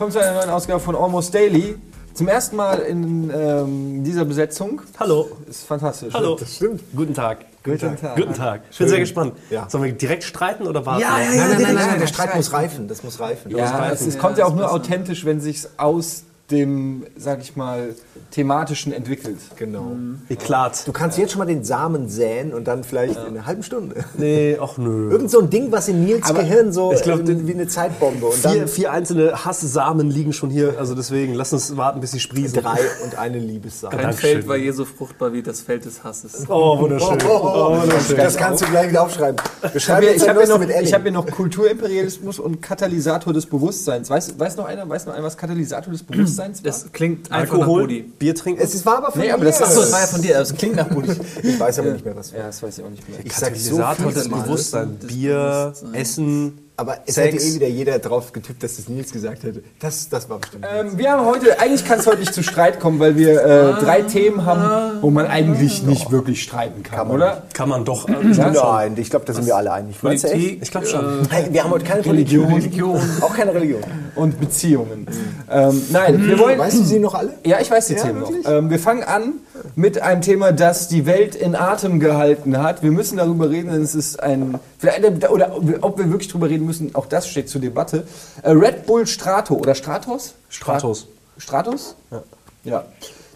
[0.00, 1.76] Willkommen zu einer neuen Ausgabe von Almost Daily.
[2.14, 4.80] Zum ersten Mal in ähm, dieser Besetzung.
[4.98, 5.28] Hallo.
[5.46, 6.14] Ist fantastisch.
[6.14, 6.36] Hallo.
[6.40, 6.80] Das stimmt.
[6.96, 7.44] Guten Tag.
[7.62, 8.16] Guten Tag.
[8.16, 8.62] Guten Tag.
[8.70, 9.34] Ich bin sehr gespannt.
[9.50, 9.68] Ja.
[9.68, 11.02] Sollen wir direkt streiten oder warten?
[11.02, 11.28] Ja, ja, ja.
[11.28, 12.06] Nein, nein, nein, direkt nein, der.
[12.06, 12.88] Streit muss reifen.
[12.88, 13.54] Das muss reifen.
[13.54, 17.94] Ja, es, es kommt ja auch nur authentisch, wenn sich aus dem, sag ich mal,
[18.30, 19.38] thematischen entwickelt.
[19.56, 19.92] Genau.
[20.28, 20.86] Eklat.
[20.86, 24.04] Du kannst jetzt schon mal den Samen säen und dann vielleicht in einer halben Stunde.
[24.16, 25.10] Nee, ach nö.
[25.10, 28.26] Irgend so ein Ding, was in Nils Gehirn so ich glaub, äh, wie eine Zeitbombe
[28.26, 32.12] und Vier, dann vier einzelne Hasssamen liegen schon hier, also deswegen lass uns warten, bis
[32.12, 32.60] sie sprießen.
[32.62, 33.96] drei und eine Liebessamen.
[33.96, 34.30] Kein Dankeschön.
[34.32, 36.44] Feld war je so fruchtbar wie das Feld des Hasses.
[36.48, 37.18] Oh, wunderschön.
[37.28, 38.16] Oh, wunderschön.
[38.16, 39.40] Das kannst du gleich wieder aufschreiben.
[39.62, 44.10] Wir Ich habe hier, hab noch- ich hab hier noch Kulturimperialismus und Katalysator des Bewusstseins.
[44.10, 46.48] Weiß, weiß, noch einer, weiß noch einer, was Katalysator des Bewusstseins war?
[46.62, 48.02] Das klingt einfach nach Alkohol, Budi.
[48.18, 48.60] Bier trinken.
[48.62, 50.34] es ist- war aber von Nee, aber das ist- Achso, das war ja von dir,
[50.34, 51.08] das klingt nach Budi.
[51.42, 52.40] Ich weiß aber nicht mehr, was war.
[52.40, 53.18] ja, das weiß ich auch nicht mehr.
[53.24, 54.42] Ich sag so Katalysator viele des Mal.
[54.42, 55.06] Bewusstseins.
[55.06, 57.34] Bier, Essen, Aber es Sex.
[57.34, 59.62] hätte eh wieder jeder drauf getippt, dass das Nils gesagt hätte.
[59.80, 60.64] Das, das war bestimmt.
[60.74, 63.72] Ähm, wir haben heute, eigentlich kann es heute nicht zu Streit kommen, weil wir äh,
[63.84, 67.42] drei Themen haben, wo man eigentlich nicht wirklich streiten kann, man oder?
[67.52, 68.08] Kann man doch.
[68.08, 70.02] Nein, ich glaube, da sind wir alle einig.
[70.02, 70.62] Meinst du echt?
[70.62, 71.28] Ich glaube schon.
[71.28, 72.50] Hey, wir haben heute keine Religion.
[72.50, 72.98] Religion.
[73.20, 73.82] Auch keine Religion.
[74.14, 75.06] Und Beziehungen.
[75.50, 76.58] Ähm, nein, wir wollen.
[76.58, 77.34] Weißt du sie noch alle?
[77.44, 78.28] Ja, ich weiß die Ja, Themen noch.
[78.30, 78.48] wirklich?
[78.48, 79.34] Ähm, wir fangen an
[79.76, 82.82] mit einem Thema, das die Welt in Atem gehalten hat.
[82.82, 84.58] Wir müssen darüber reden, denn es ist ein.
[84.78, 88.06] vielleicht- Oder ob wir wirklich darüber reden müssen, auch das steht zur Debatte.
[88.42, 90.34] Äh, Red Bull Strato oder Stratos?
[90.48, 91.08] Stratos.
[91.38, 91.96] Stratos?
[92.10, 92.22] Ja.
[92.64, 92.84] ja.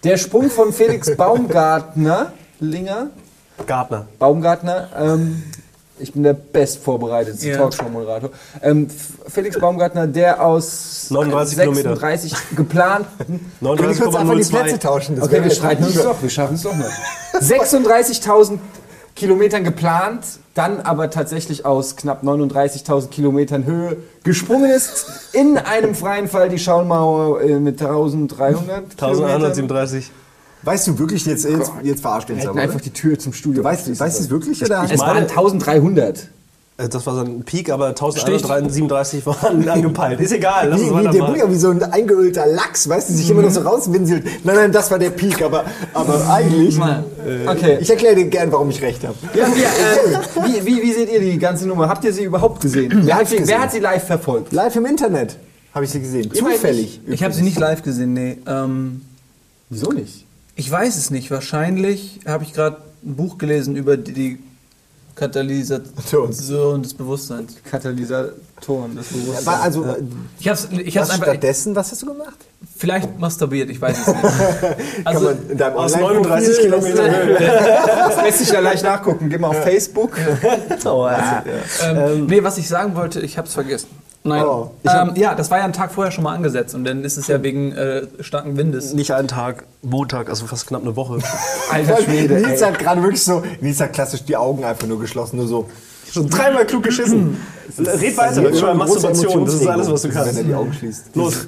[0.03, 3.09] Der Sprung von Felix Baumgartner, Linger,
[3.67, 4.07] Gartner.
[4.19, 5.43] Baumgartner, ähm,
[5.99, 7.57] ich bin der bestvorbereitete Ja.
[7.59, 8.31] Talkshow-Moderator.
[8.63, 8.89] Ähm,
[9.29, 13.53] Felix Baumgartner, der aus 39 36 geplanten.
[13.61, 14.79] Können wir kurz einfach die Plätze 39,02.
[14.81, 15.17] tauschen?
[15.17, 16.85] Das Okay, wir streiten uns doch, wir schaffen es doch noch.
[17.41, 18.59] 36.000
[19.15, 25.07] Kilometern geplant, dann aber tatsächlich aus knapp 39.000 Kilometern Höhe gesprungen ist.
[25.33, 28.85] In einem freien Fall die Schauenmauer äh, mit 1300 Kilometern.
[28.91, 30.11] 1137.
[30.65, 33.63] Weißt du wirklich, jetzt, jetzt, jetzt verarscht uns aber, einfach die Tür zum Studio.
[33.63, 34.87] Du weißt, weißt du es wirklich, oder?
[34.91, 36.29] es waren 1300.
[36.77, 40.21] Äh, Das war sein Peak, aber 1137 waren angepeilt.
[40.21, 41.25] Ist egal, lass Wie, uns wie der.
[41.25, 44.25] Bruder, wie so ein eingeölter Lachs, weißt du, sich immer noch so rauswinselt.
[44.45, 46.79] Nein, nein, das war der Peak, aber, aber eigentlich.
[47.47, 47.79] Okay.
[47.81, 49.15] Ich erkläre dir gern, warum ich recht habe.
[49.35, 51.89] Ja, ja, äh, wie, wie, wie seht ihr die ganze Nummer?
[51.89, 52.93] Habt ihr sie überhaupt gesehen?
[53.05, 53.55] Wer hat sie, gesehen.
[53.55, 54.53] wer hat sie live verfolgt?
[54.53, 55.37] Live im Internet
[55.75, 56.33] habe ich sie gesehen.
[56.33, 57.01] Zufällig.
[57.07, 58.39] Ich habe sie nicht live gesehen, nee.
[58.47, 59.03] Ähm,
[59.71, 60.25] Wieso nicht?
[60.57, 61.31] Ich weiß es nicht.
[61.31, 64.39] Wahrscheinlich habe ich gerade ein Buch gelesen über die, die
[65.15, 67.55] Katalysation des Bewusstseins.
[67.71, 69.47] Katalysatoren, das Bewusstsein.
[69.47, 69.97] War also,
[70.41, 72.37] Ich habe ich hab's was einfach stattdessen, was hast du gemacht?
[72.77, 74.21] vielleicht masturbiert, ich weiß es nicht.
[74.23, 77.39] Kann Also, man in deinem Aus Online-Profil- 39 Kilometern Höhe.
[78.09, 79.29] Das lässt sich ja leicht nachgucken.
[79.31, 80.17] Geh mal auf Facebook.
[80.85, 81.45] Oh, ja.
[81.83, 83.89] ähm, nee, was ich sagen wollte, ich habe es vergessen.
[84.27, 84.43] Nein.
[84.43, 84.71] Oh.
[84.85, 87.27] ähm, ja, das war ja einen Tag vorher schon mal angesetzt und dann ist es
[87.27, 88.95] ja wegen äh, starken Windes.
[88.95, 91.19] Nicht einen Tag, Montag, also fast knapp eine Woche.
[91.71, 92.41] Alter Schwede.
[92.41, 95.69] Nils hat gerade wirklich so, Nils hat klassisch die Augen einfach nur geschlossen, nur so.
[96.11, 97.37] Schon dreimal klug geschissen.
[97.79, 100.31] Red weiter, Also, schon mal große Masturbation, das ist alles, was du kannst.
[100.31, 101.05] Wenn er die Augen schließt.
[101.15, 101.47] Los.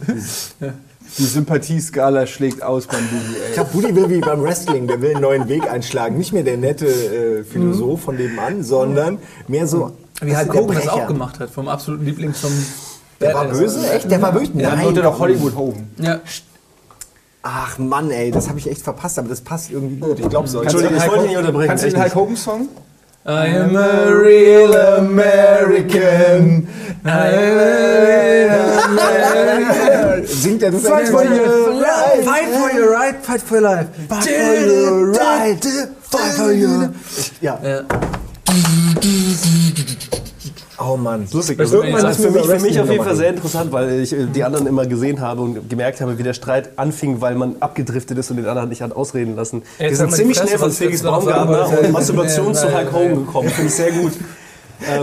[1.19, 3.55] Die Sympathieskala schlägt aus beim Boogie, Ich ey.
[3.55, 6.19] glaube, Buddy will wie beim Wrestling, der will einen neuen Weg einschlagen.
[6.19, 9.93] Nicht mehr der nette äh, Philosoph von nebenan, sondern mehr so.
[10.21, 12.53] Wie halt der Hogan das auch gemacht hat, vom absoluten Lieblings zum
[13.21, 13.91] Der war böse?
[13.91, 14.11] Echt?
[14.11, 14.53] Der war wirklich.
[14.53, 14.85] Dann Nein.
[14.85, 15.91] wurde doch Hollywood Hogan.
[15.99, 16.21] Ja.
[17.43, 20.19] Ach Mann, ey, das habe ich echt verpasst, aber das passt irgendwie gut.
[20.19, 20.63] Ich glaube so.
[20.63, 21.69] Entschuldigung, ich wollte dich nicht unterbrechen.
[21.69, 22.15] Kannst du den Hulk.
[22.15, 22.69] Hogan Song?
[23.29, 26.69] I am a real American.
[30.25, 32.25] Singt er das Fight for your right.
[32.25, 33.89] Fight for your right, fight for your life.
[34.09, 35.67] Fight for your right.
[36.03, 36.91] Fight for your...
[37.41, 37.59] Ja.
[37.65, 37.83] Ja.
[40.79, 41.27] Oh Mann.
[41.33, 41.59] Lustig.
[41.59, 44.27] Also, irgendwann müssen für, mich, für mich auf jeden Fall sehr interessant, weil ich äh,
[44.27, 48.19] die anderen immer gesehen habe und gemerkt habe, wie der Streit anfing, weil man abgedriftet
[48.19, 49.63] ist und den anderen nicht hat ausreden lassen.
[49.79, 52.93] Jetzt Wir sind ziemlich Fresse, schnell von Felix Baumgartner und Masturbation zu Hulk.
[52.93, 53.49] Hogan gekommen.
[53.49, 54.13] Finde ich sehr gut.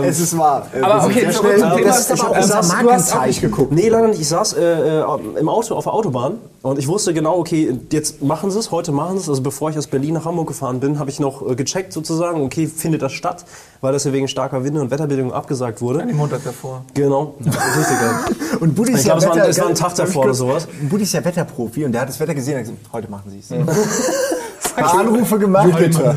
[0.04, 0.66] Es ist wahr.
[0.80, 1.88] Aber okay, sehr zurück schnell- zum Thema.
[1.88, 3.72] Das ist aber Ich auch hab- unser du hast- auch nicht geguckt.
[3.72, 4.20] Nee, leider nicht.
[4.20, 5.04] Ich saß äh, äh,
[5.40, 8.92] im Auto auf der Autobahn und ich wusste genau, okay, jetzt machen sie es, heute
[8.92, 9.28] machen sie es.
[9.28, 12.42] Also bevor ich aus Berlin nach Hamburg gefahren bin, habe ich noch äh, gecheckt sozusagen,
[12.42, 13.44] okay, findet das statt,
[13.80, 16.06] weil das ja wegen starker Winde und Wetterbedingungen abgesagt wurde.
[16.06, 16.84] Den Montag davor.
[16.94, 17.34] Genau.
[17.40, 17.96] Das ist richtig,
[18.52, 18.58] ja.
[18.60, 20.34] Und Buddy ist Ich ja glaube, es war, Wetter- es war ein Tag davor oder
[20.34, 20.68] sowas.
[20.88, 23.30] Buddy ist ja Wetterprofi und der hat das Wetter gesehen und hat gesagt, heute machen
[23.30, 23.48] sie es.
[24.76, 25.66] Anrufe gemacht.
[25.66, 26.16] Jupiter.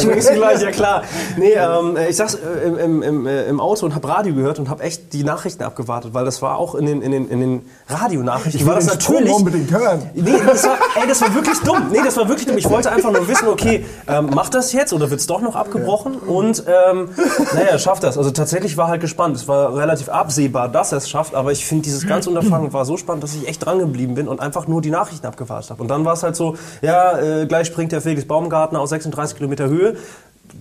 [0.00, 1.02] Schwingst du gleich, ja klar.
[1.36, 4.68] Nee, ähm, ich saß äh, im, im, im, äh, Auto und habe Radio gehört und
[4.68, 7.62] habe echt die Nachrichten abgewartet, weil das war auch in den, in den, in den
[7.88, 8.60] Radionachrichten.
[8.60, 9.32] Ich war das natürlich.
[9.32, 10.02] unbedingt hören.
[10.14, 11.88] Nee, das war, ey, das war wirklich dumm.
[11.90, 12.58] Nee, das war wirklich dumm.
[12.58, 15.56] Ich wollte einfach nur wissen, okay, ähm, macht das jetzt oder wird es doch noch
[15.56, 16.14] abgebrochen?
[16.16, 17.10] Und ähm,
[17.54, 18.16] naja, schafft das.
[18.16, 19.36] Also tatsächlich war halt gespannt.
[19.36, 22.84] Es war relativ absehbar, dass er es schafft, aber ich finde, dieses ganze Unterfangen war
[22.84, 25.82] so spannend, dass ich echt dran geblieben bin und einfach nur die Nachrichten abgewartet habe.
[25.82, 29.36] Und dann war es halt so, ja, äh, gleich springt der Felix Baumgartner aus 36
[29.36, 29.96] Kilometer Höhe,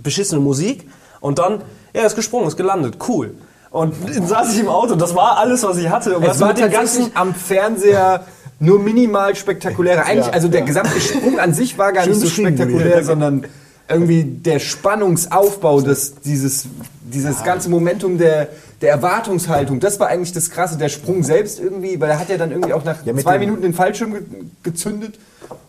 [0.03, 0.87] beschissene Musik
[1.19, 1.59] und dann,
[1.93, 3.35] ja, er ist gesprungen, ist gelandet, cool.
[3.69, 6.17] Und dann saß ich im Auto, das war alles, was ich hatte.
[6.17, 8.25] Und Es war tatsächlich am Fernseher
[8.59, 10.05] nur minimal spektakulärer.
[10.05, 10.65] Eigentlich, Ja, also der ja.
[10.65, 13.45] gesamte Sprung an sich war gar Schön nicht so spektakulär, sondern
[13.89, 16.65] irgendwie der Spannungsaufbau, des, dieses,
[17.03, 18.49] dieses ganze Momentum der,
[18.81, 20.77] der Erwartungshaltung, das war eigentlich das Krasse.
[20.77, 23.61] Der Sprung selbst irgendwie, weil er hat ja dann irgendwie auch nach Ja, zwei Minuten
[23.61, 24.23] den Fallschirm ge
[24.63, 25.19] gezündet.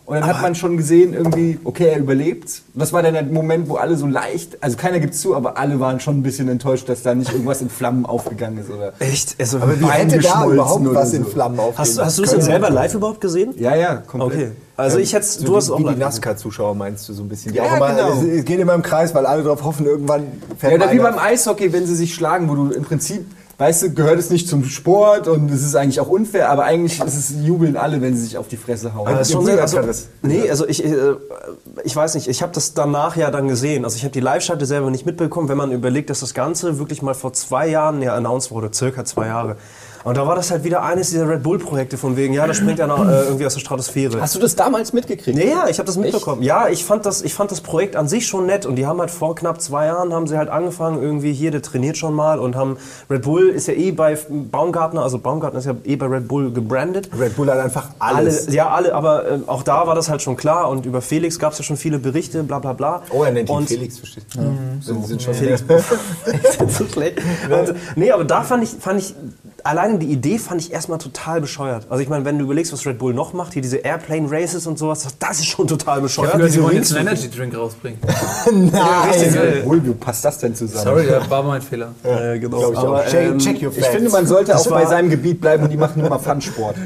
[0.09, 2.63] Und dann hat man schon gesehen, irgendwie, okay, er überlebt.
[2.73, 5.79] Das war dann der Moment, wo alle so leicht, also keiner gibt zu, aber alle
[5.79, 8.71] waren schon ein bisschen enttäuscht, dass da nicht irgendwas in Flammen aufgegangen ist.
[8.71, 9.35] Oder Echt?
[9.39, 11.17] Also, Aber wie hätte da überhaupt was so.
[11.17, 11.77] in Flammen aufgehen?
[11.77, 13.53] hast, hast du es denn selber live überhaupt gesehen?
[13.59, 14.31] ja, ja, komplett.
[14.33, 14.51] Okay.
[14.77, 15.99] Also ich hätte, So du hast wie, auch wie die.
[15.99, 17.51] NASCAR-Zuschauer meinst du so ein bisschen.
[17.51, 18.23] Die Ja, auch immer, genau.
[18.35, 20.23] es geht immer im Kreis, weil alle darauf hoffen, irgendwann
[20.57, 23.25] fährt Ja, oder wie beim Eishockey, wenn sie sich schlagen, wo du im Prinzip,
[23.59, 26.99] weißt du, gehört es nicht zum Sport und es ist eigentlich auch unfair, aber eigentlich
[27.01, 29.05] ist es, jubeln alle, wenn sie sich auf die Fresse hauen.
[29.05, 30.07] Das ist schon Bruder sehr, also, das.
[30.21, 31.15] nee, also ich, äh,
[31.83, 33.83] ich weiß nicht, ich habe das danach ja dann gesehen.
[33.83, 37.01] Also ich habe die Live-Schalte selber nicht mitbekommen, wenn man überlegt, dass das Ganze wirklich
[37.01, 39.57] mal vor zwei Jahren ja announced wurde, circa zwei Jahre.
[40.03, 42.79] Und da war das halt wieder eines dieser Red Bull-Projekte von wegen, ja, da springt
[42.79, 44.21] einer äh, irgendwie aus der Stratosphäre.
[44.21, 45.37] Hast du das damals mitgekriegt?
[45.37, 46.41] Ja, ja, ich habe das mitbekommen.
[46.41, 48.99] Ja, ich fand das, ich fand das Projekt an sich schon nett und die haben
[48.99, 52.39] halt vor knapp zwei Jahren haben sie halt angefangen irgendwie hier, der trainiert schon mal
[52.39, 52.77] und haben
[53.09, 56.51] Red Bull ist ja eh bei Baumgartner, also Baumgartner ist ja eh bei Red Bull
[56.51, 57.09] gebrandet.
[57.17, 58.47] Red Bull hat einfach alles.
[58.47, 61.39] Alle, ja, alle, aber äh, auch da war das halt schon klar und über Felix
[61.39, 63.01] gab es ja schon viele Berichte, bla bla bla.
[63.09, 64.39] Oh, er nennt ihn Felix, verstehst du?
[64.81, 65.63] Sind, sind schon Felix.
[66.77, 67.19] so schlecht.
[67.49, 69.15] Und, nee, aber da fand ich, fand ich,
[69.89, 71.87] alleine die Idee fand ich erstmal total bescheuert.
[71.89, 74.67] Also ich meine, wenn du überlegst, was Red Bull noch macht, hier diese Airplane Races
[74.67, 76.37] und sowas, das ist schon total bescheuert.
[76.37, 77.99] Ja, sie wollen jetzt einen Energy Drink rausbringen.
[78.51, 79.65] Nein.
[79.65, 80.83] Wohl, wie passt das denn zusammen?
[80.83, 81.93] Sorry, das war mein Fehler.
[82.03, 82.71] Äh, genau.
[82.71, 82.77] Ich.
[82.77, 85.63] Aber, check, ähm, check your Ich finde, man sollte Das auch bei seinem Gebiet bleiben
[85.63, 86.75] und die machen immer Fun-Sport.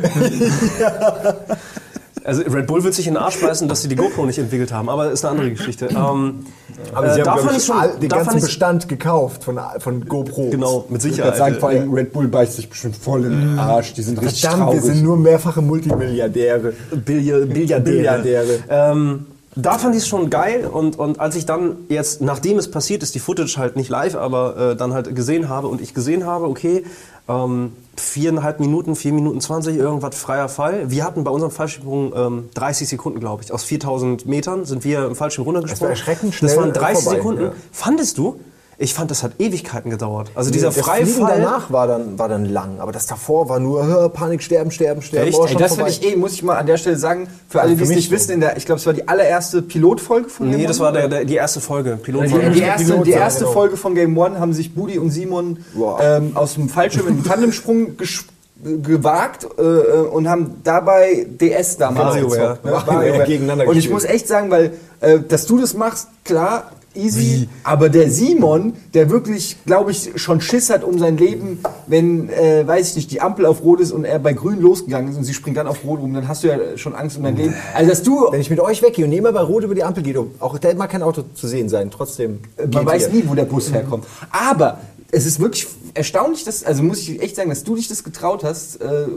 [2.26, 4.72] Also Red Bull wird sich in den Arsch beißen, dass sie die GoPro nicht entwickelt
[4.72, 5.90] haben, aber ist eine andere Geschichte.
[5.94, 6.46] Ähm,
[6.94, 8.46] Aber äh, sie da haben, fand glaub ich schon- all, den da ganzen fand ich-
[8.46, 10.50] Bestand gekauft von, von GoPro.
[10.50, 11.38] genau, mit Ich Sicherheit.
[11.38, 13.94] sagen, vor allem Red Bull beißt sich bestimmt voll in den Arsch.
[13.94, 14.84] Die sind richtig Verdammt, traurig.
[14.84, 16.74] wir sind nur mehrfache Multimilliardäre.
[17.06, 17.82] Billiard, Billiardäre.
[18.22, 18.60] Billiardäre.
[18.70, 19.26] Ähm,
[19.56, 23.04] da fand ich es schon geil und, und als ich dann jetzt, nachdem es passiert
[23.04, 26.26] ist, die Footage halt nicht live, aber äh, dann halt gesehen habe und ich gesehen
[26.26, 26.84] habe, okay,
[27.30, 30.90] ähm, viereinhalb Minuten, vier Minuten zwanzig, irgendwas freier Fall.
[30.90, 33.52] Wir hatten bei unserem Fallschirmsprung ähm, 30 Sekunden, glaube ich.
[33.52, 35.80] Aus 4000 Metern sind wir im Fallschirm runtergesprungen.
[35.94, 37.42] Das war erschreckend Das schnell, waren äh, 30 vorbei, Sekunden.
[37.44, 37.52] ja.
[37.72, 38.40] Fandest du?
[38.80, 40.32] Ich fand, das hat Ewigkeiten gedauert.
[40.36, 43.60] Also dieser das freie Fliegen danach war dann, war dann lang, aber das davor war
[43.60, 45.28] nur hör, Panik, sterben, sterben, sterben.
[45.30, 45.38] Echt?
[45.40, 47.70] oh, Ey, das finde ich eh, muss ich mal an der Stelle sagen, für alle,
[47.70, 48.16] Ja, die für es nicht so.
[48.16, 50.86] wissen, in der, ich glaube, es war die allererste Pilotfolge von Nee, Game das One.
[50.86, 51.98] war der, der, die erste Folge.
[51.98, 52.50] Die, Pilotfolge.
[52.52, 53.52] die, erste, Pilot die erste genau.
[53.54, 56.00] Folge von Game One haben sich Budi und Simon Wow.
[56.04, 58.26] ähm, aus dem Fallschirm in den Tandemsprung gesch-
[58.64, 62.40] gewagt äh, äh, und haben dabei DS damals WarioWare.
[62.40, 62.72] gezockt, ne?
[62.72, 63.26] WarioWare WarioWare.
[63.28, 63.94] gegeneinander Und ich gespielt.
[63.94, 69.10] muss echt sagen, weil äh, dass du das machst, klar, easy, aber der Simon, der
[69.10, 73.22] wirklich, glaube ich, schon Schiss hat um sein Leben, wenn, äh, weiß ich nicht, die
[73.22, 75.84] Ampel auf Rot ist und er bei Grün losgegangen ist und sie springt dann auf
[75.84, 77.54] Rot rum, dann hast du ja schon Angst um dein Leben.
[77.74, 80.04] Also dass du Wenn ich mit euch weggehe und immer bei Rot über die Ampel
[80.04, 82.40] gehe, auch da mag kein Auto zu sehen sein, trotzdem.
[82.58, 83.14] Man geht weiß ihr.
[83.16, 84.06] nie, wo der Bus herkommt.
[84.32, 84.80] Aber
[85.12, 88.44] es ist wirklich erstaunlich, dass, also muss ich echt sagen, dass du dich das getraut
[88.44, 88.82] hast.
[88.82, 89.08] Äh, äh,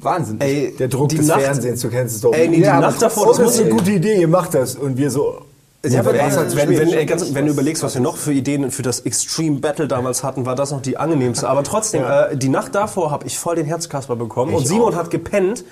[0.00, 0.40] Wahnsinn.
[0.40, 2.32] Ey, Der Druck des Nacht- Fernsehens, du kennst es doch.
[2.32, 4.74] Ey, nee, die Ja, Nacht davor, das ist eine gute Idee, ihr macht das.
[4.76, 5.42] Und wir so.
[5.86, 8.32] Ja, aber das wenn, ist wenn, ey, ganz, wenn du überlegst, was wir noch für
[8.32, 11.48] Ideen für das Extreme Battle damals hatten, war das noch die angenehmste.
[11.48, 15.10] Aber trotzdem, äh, die Nacht davor habe ich voll den Herzkasper bekommen und Simon hat
[15.10, 15.64] gepennt.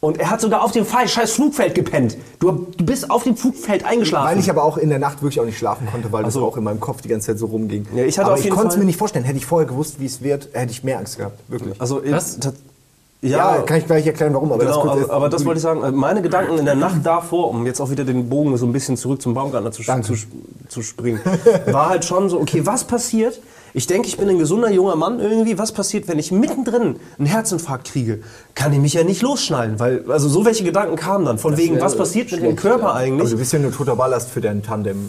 [0.00, 2.16] Und er hat sogar auf dem Fall- scheiß Flugfeld gepennt.
[2.38, 4.30] Du, du bist auf dem Flugfeld eingeschlafen.
[4.30, 6.46] Weil ich aber auch in der Nacht wirklich auch nicht schlafen konnte, weil das so.
[6.46, 7.86] auch in meinem Kopf die ganze Zeit so rumging.
[7.94, 9.26] Ja, ich hatte aber auf ich konnte es mir nicht vorstellen.
[9.26, 11.38] Hätte ich vorher gewusst, wie es wird, hätte ich mehr Angst gehabt.
[11.48, 11.78] Wirklich.
[11.78, 12.38] also, Was?
[13.22, 14.50] Das- Ja, kann ich gleich erklären, warum.
[14.52, 15.82] Aber Genau, das aber, aber das wollte ich sagen.
[15.82, 18.72] Äh, Meine Gedanken in der Nacht davor, um jetzt auch wieder den Bogen so ein
[18.72, 20.14] bisschen zurück zum Baumgartner zu, zu,
[20.68, 21.20] zu springen,
[21.66, 23.40] war halt schon so, okay, was passiert?
[23.72, 25.56] Ich denke, ich bin ein gesunder junger Mann irgendwie.
[25.56, 28.20] Was passiert, wenn ich mittendrin einen Herzinfarkt kriege?
[28.56, 31.80] Kann ich mich ja nicht losschnallen, weil also so welche Gedanken kamen dann von wegen,
[31.80, 33.30] was passiert mit dem Körper Aber eigentlich?
[33.30, 35.08] du bist ja nur toter Ballast für dein Tandem.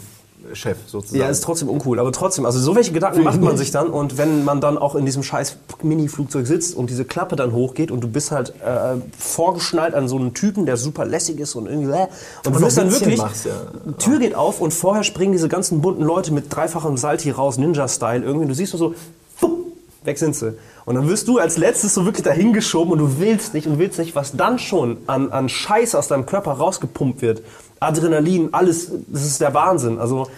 [0.54, 1.20] Chef sozusagen.
[1.20, 1.98] Ja, ist trotzdem uncool.
[1.98, 4.94] Aber trotzdem, also so welche Gedanken macht man sich dann und wenn man dann auch
[4.94, 8.96] in diesem scheiß Mini-Flugzeug sitzt und diese Klappe dann hochgeht und du bist halt äh,
[9.18, 12.08] vorgeschnallt an so einen Typen, der super lässig ist und irgendwie äh,
[12.46, 13.52] und du wirst dann wirklich, machst, ja.
[13.98, 18.24] Tür geht auf und vorher springen diese ganzen bunten Leute mit dreifachem Salti raus, Ninja-Style
[18.24, 18.46] irgendwie.
[18.46, 18.94] Du siehst nur so,
[19.36, 19.66] fupp,
[20.04, 20.54] weg sind sie.
[20.84, 23.78] Und dann wirst du als letztes so wirklich dahin geschoben und du willst nicht und
[23.78, 27.42] willst nicht, was dann schon an, an Scheiß aus deinem Körper rausgepumpt wird.
[27.82, 29.98] Adrenalin, alles, das ist der Wahnsinn.
[29.98, 30.28] Also,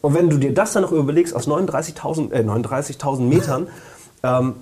[0.00, 3.68] und wenn du dir das dann noch überlegst, aus 39.000 äh, 39.000 Metern,
[4.22, 4.54] ähm,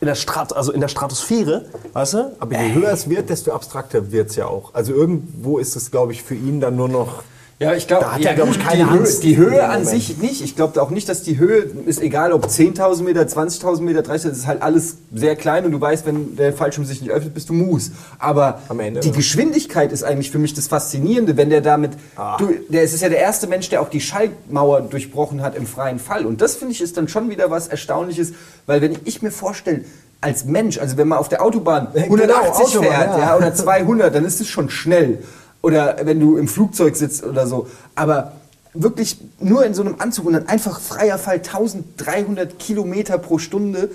[0.00, 2.36] in der Strat, also in der Stratosphäre, weißt du?
[2.38, 4.74] Aber je höher es wird, desto abstrakter wird es ja auch.
[4.74, 7.22] Also irgendwo ist es, glaube ich, für ihn dann nur noch.
[7.60, 10.42] Ja, ich glaube, ja, glaub die, Höhe, die Höhe an sich nicht.
[10.42, 14.28] Ich glaube auch nicht, dass die Höhe ist egal, ob 10.000 Meter, 20.000 Meter, 30.000,
[14.28, 17.34] das ist halt alles sehr klein und du weißt, wenn der Fallschirm sich nicht öffnet,
[17.34, 17.90] bist du Mus.
[18.20, 19.14] Aber Ende, die ja.
[19.14, 22.36] Geschwindigkeit ist eigentlich für mich das Faszinierende, wenn der damit, Ah.
[22.36, 25.66] du, der es ist ja der erste Mensch, der auch die Schallmauer durchbrochen hat im
[25.66, 26.26] freien Fall.
[26.26, 28.34] Und das finde ich ist dann schon wieder was Erstaunliches,
[28.66, 29.84] weil wenn ich mir vorstelle,
[30.20, 33.18] als Mensch, also wenn man auf der Autobahn Genau, 180 Autobahn, fährt, ja.
[33.18, 35.18] ja, oder 200, dann ist es schon schnell.
[35.62, 37.66] Oder wenn du im Flugzeug sitzt oder so.
[37.94, 38.32] Aber
[38.74, 43.90] wirklich nur in so einem Anzug und dann einfach freier Fall 1300 Kilometer pro Stunde.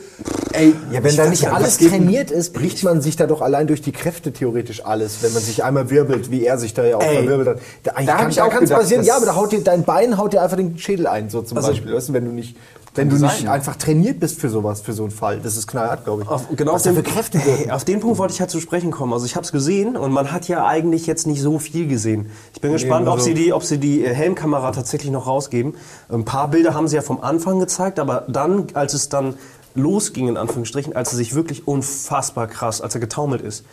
[0.51, 3.81] Ey, Ja, wenn da nicht alles trainiert ist, bricht man sich da doch allein durch
[3.81, 7.03] die Kräfte theoretisch alles, wenn man sich einmal wirbelt, wie er sich da ja auch
[7.03, 7.59] Ey, verwirbelt hat.
[7.83, 10.57] Da, da kann, gedacht, passieren, ja, aber da haut dir, dein Bein haut dir einfach
[10.57, 11.93] den Schädel ein, so zum Also, Beispiel.
[11.93, 12.57] Weißt du, wenn du nicht,
[12.95, 13.51] wenn du sein, nicht ja.
[13.51, 15.39] einfach trainiert bist für sowas, für so einen Fall.
[15.39, 16.27] Das ist knallhart, glaube ich.
[16.27, 18.91] Auf, genau Was auf den, Kräfte Hey, auf den Punkt wollte ich halt zu sprechen
[18.91, 19.13] kommen.
[19.13, 22.29] Also ich habe es gesehen und man hat ja eigentlich jetzt nicht so viel gesehen.
[22.53, 25.75] Ich bin gespannt, nur ob sie die, ob sie die äh, Helmkamera tatsächlich noch rausgeben.
[26.09, 29.35] Ein paar Bilder haben sie ja vom Anfang gezeigt, aber dann, als es dann
[29.75, 33.65] losging in Anführungsstrichen, als er sich wirklich unfassbar krass, als er getaumelt ist.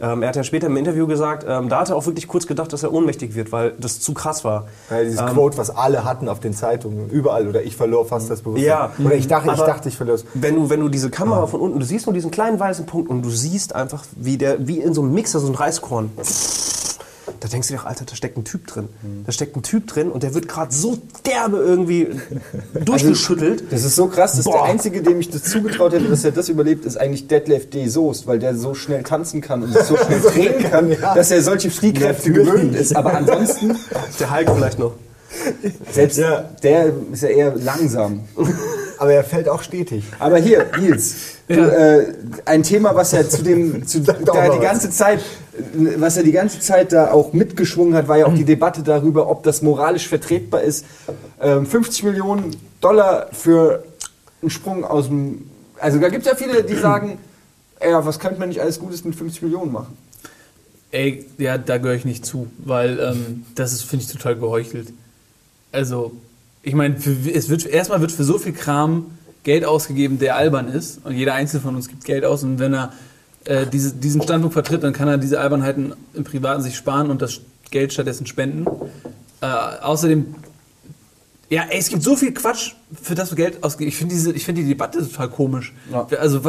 [0.00, 2.46] Ähm, er hat ja später im Interview gesagt, ähm, da hat er auch wirklich kurz
[2.46, 4.66] gedacht, dass er ohnmächtig wird, weil das zu krass war.
[4.90, 8.42] Ja, dieses Quote, was alle hatten auf den Zeitungen, überall, oder ich verlor fast das
[8.42, 8.68] Bewusstsein.
[8.68, 8.90] Ja.
[9.04, 10.24] Oder ich dachte, ich dachte, ich verlor es.
[10.34, 13.10] Wenn du, wenn du diese Kamera von unten, du siehst nur diesen kleinen weißen Punkt
[13.10, 16.10] und du siehst einfach, wie, der, wie in so einem Mixer, so ein Reiskorn.
[17.40, 18.88] Da denkst du dir, Alter, da steckt ein Typ drin.
[19.24, 22.08] Da steckt ein Typ drin und der wird gerade so derbe irgendwie
[22.84, 23.64] durchgeschüttelt.
[23.70, 24.54] Das ist so krass, dass Boah.
[24.54, 27.86] der Einzige, dem ich das zugetraut hätte, dass er das überlebt, ist eigentlich Detlef D.
[27.88, 31.14] Soest, weil der so schnell tanzen kann und sich so schnell drehen kann, Ja.
[31.14, 32.96] dass er solche Fliehkräfte gewöhnt ist.
[32.96, 33.76] Aber ansonsten,
[34.18, 34.94] der Hulk vielleicht noch.
[35.92, 36.40] selbst Ja.
[36.62, 38.20] der ist ja eher langsam.
[38.98, 40.04] Aber er fällt auch stetig.
[40.18, 41.14] Aber hier, Nils,
[41.46, 42.14] du, äh,
[42.44, 44.60] ein Thema, was ja zu dem, zu, da die was.
[44.60, 45.20] ganze Zeit,
[45.96, 49.30] was ja die ganze Zeit da auch mitgeschwungen hat, war ja auch die Debatte darüber,
[49.30, 50.84] ob das moralisch vertretbar ist.
[51.40, 53.84] Ähm, 50 Millionen Dollar für
[54.42, 57.18] einen Sprung aus dem, also da gibt es ja viele, die sagen,
[57.80, 59.96] ja, was könnte man nicht alles Gutes mit 50 Millionen machen?
[60.90, 64.92] Ey, ja, da gehöre ich nicht zu, weil ähm, das ist, finde ich, total geheuchelt.
[65.70, 66.12] Also,
[66.62, 69.06] ich meine, es wird erstmal wird für so viel Kram
[69.42, 71.00] Geld ausgegeben, der albern ist.
[71.04, 72.42] Und jeder Einzelne von uns gibt Geld aus.
[72.42, 72.92] Und wenn er
[73.44, 77.22] äh, diese, diesen Standpunkt vertritt, dann kann er diese Albernheiten im Privaten sich sparen und
[77.22, 78.66] das Geld stattdessen spenden.
[79.40, 80.34] Äh, außerdem,
[81.48, 83.88] ja, ey, es gibt so viel Quatsch, für das du Geld ausgibst.
[83.88, 85.72] Ich finde diese, ich finde die Debatte total komisch.
[85.90, 86.06] Ja.
[86.18, 86.40] Also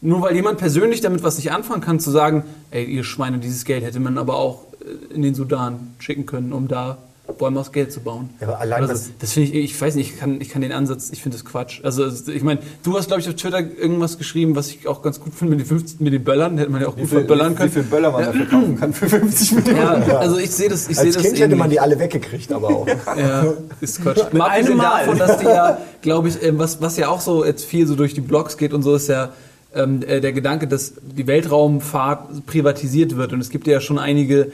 [0.00, 3.64] nur weil jemand persönlich damit was nicht anfangen kann, zu sagen, ey, ihr Schweine, dieses
[3.64, 6.98] Geld hätte man aber auch äh, in den Sudan schicken können, um da
[7.36, 8.30] Bäume aus Geld zu bauen.
[8.40, 10.62] Ja, aber allein also, was- das finde ich, ich weiß nicht, ich kann, ich kann
[10.62, 11.80] den Ansatz, ich finde das Quatsch.
[11.84, 15.20] Also ich meine, du hast, glaube ich, auf Twitter irgendwas geschrieben, was ich auch ganz
[15.20, 17.56] gut finde mit den, 50, mit den Böllern, hätte man ja auch gut verböllern wie
[17.56, 17.70] können.
[17.70, 19.78] viel Böller man dafür kaufen kann für 50 Millionen?
[20.08, 22.50] Ja, also ich sehe das, ich sehe Als das Kind hätte man die alle weggekriegt,
[22.52, 22.86] aber auch.
[23.18, 23.44] Ja,
[23.80, 24.32] ist Quatsch.
[24.32, 25.04] Mal abgesehen Mal.
[25.06, 27.94] davon, dass die ja, glaube ich, ähm, was, was ja auch so jetzt viel so
[27.94, 29.30] durch die Blogs geht und so, ist ja
[29.74, 33.32] ähm, äh, der Gedanke, dass die Weltraumfahrt privatisiert wird.
[33.32, 34.50] Und es gibt ja schon einige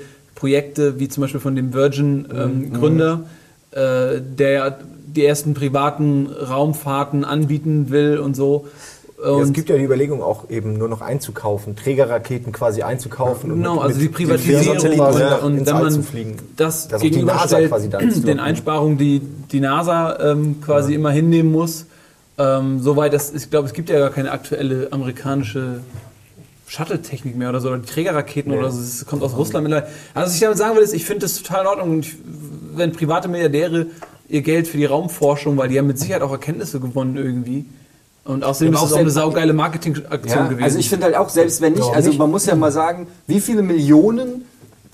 [0.48, 3.20] Projekte, wie zum Beispiel von dem Virgin-Gründer,
[3.70, 8.66] äh, der ja die ersten privaten Raumfahrten anbieten will und so.
[9.24, 13.52] Ja, es Und gibt ja die Überlegung, auch eben nur noch einzukaufen, Trägerraketen quasi einzukaufen.
[13.52, 16.36] und Genau, mit- also die Privatisierung und, ja, und wenn man zu fliegen.
[16.58, 18.38] das NASA gegenüberstellt den Wirken.
[18.40, 21.86] Einsparungen, die die NASA ähm, quasi immer hinnehmen muss,
[22.36, 25.78] ähm, soweit das, ich glaube, es gibt ja gar keine aktuelle amerikanische
[26.74, 29.92] Shuttle-Technik mehr oder so, oder die Trägerraketen oder so, das kommt aus Russland mittlerweile.
[30.14, 32.16] Also was ich damit sagen will, ist, ich finde das total in Ordnung, ich,
[32.74, 33.86] wenn private Milliardäre
[34.28, 37.66] ihr Geld für die Raumforschung, weil die haben mit Sicherheit auch Erkenntnisse gewonnen irgendwie.
[38.24, 40.64] Und außerdem Ja, ist das auch eine saugeile Marketingaktion Ja, gewesen.
[40.64, 42.18] also ich finde halt auch, selbst wenn nicht, also nicht?
[42.18, 44.46] man muss ja mal sagen, wie viele Millionen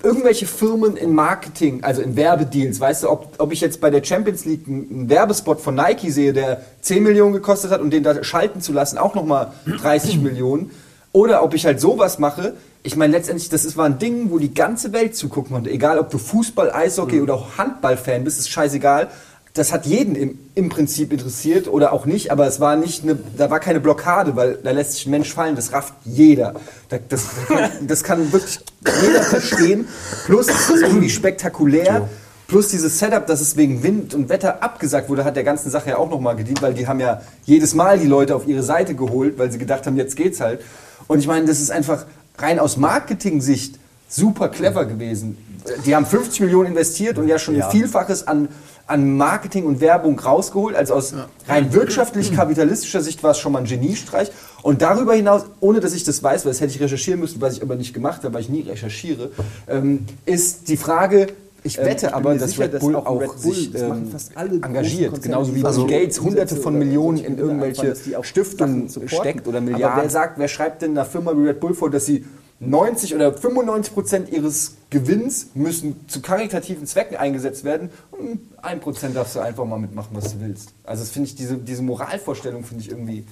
[0.03, 4.03] irgendwelche Firmen in Marketing, also in Werbedeals, weißt du, ob, ob ich jetzt bei der
[4.03, 8.23] Champions League einen Werbespot von Nike sehe, der 10 Millionen gekostet hat und den da
[8.23, 10.71] schalten zu lassen, auch nochmal 30 Millionen.
[11.13, 12.53] Oder ob ich halt sowas mache.
[12.83, 15.69] Ich meine, letztendlich, das ist, war ein Ding, wo die ganze Welt zugucken konnte.
[15.69, 17.23] Egal, ob du Fußball, Eishockey Mhm.
[17.23, 19.09] oder auch Handball-Fan bist, ist scheißegal.
[19.53, 23.19] Das hat jeden im, im Prinzip interessiert oder auch nicht, aber es war nicht eine,
[23.37, 26.53] da war keine Blockade, weil da lässt sich ein Mensch fallen, das rafft jeder.
[26.87, 28.59] Da, das, das, kann, das kann wirklich
[29.03, 29.87] jeder verstehen.
[30.25, 32.07] Plus, es ist irgendwie spektakulär.
[32.47, 35.89] Plus dieses Setup, dass es wegen Wind und Wetter abgesagt wurde, hat der ganzen Sache
[35.91, 38.95] ja auch nochmal gedient, weil die haben ja jedes Mal die Leute auf ihre Seite
[38.95, 40.61] geholt, weil sie gedacht haben, jetzt geht's halt.
[41.07, 42.05] Und ich meine, das ist einfach
[42.37, 45.37] rein aus Marketing-Sicht super clever gewesen.
[45.85, 48.49] Die haben 50 Millionen investiert und ja schon ein Vielfaches an,
[48.87, 50.75] an Marketing und Werbung rausgeholt.
[50.75, 51.13] Also aus
[51.47, 54.31] rein wirtschaftlich-kapitalistischer Sicht war es schon mal ein Geniestreich.
[54.63, 57.57] Und darüber hinaus, ohne dass ich das weiß, weil das hätte ich recherchieren müssen, was
[57.57, 59.31] ich aber nicht gemacht habe, weil ich nie recherchiere,
[59.67, 61.27] ähm, ist die Frage,
[61.63, 63.71] ich Ähm, wette ich aber, dass sicher, Red dass Bull auch auch, Red Bull, sich
[63.71, 65.21] das machen ähm, fast alle großen engagiert.
[65.21, 69.57] Genauso wie die Bill so Gates hunderte von Millionen in irgendwelche dass Stiftungen steckt oder
[69.57, 70.03] Aber Milliarden.
[70.03, 72.25] wer sagt, wer schreibt denn einer Firma wie Red Bull vor, dass sie
[72.61, 79.15] 90 oder 95 Prozent ihres Gewinns müssen zu karitativen Zwecken eingesetzt werden und ein Prozent
[79.15, 80.73] darfst du einfach mal mitmachen, was du willst.
[80.83, 83.25] Also das finde ich, diese, diese Moralvorstellung finde ich irgendwie,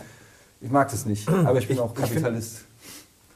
[0.62, 2.62] ich mag das nicht, aber ich bin auch Kapitalist.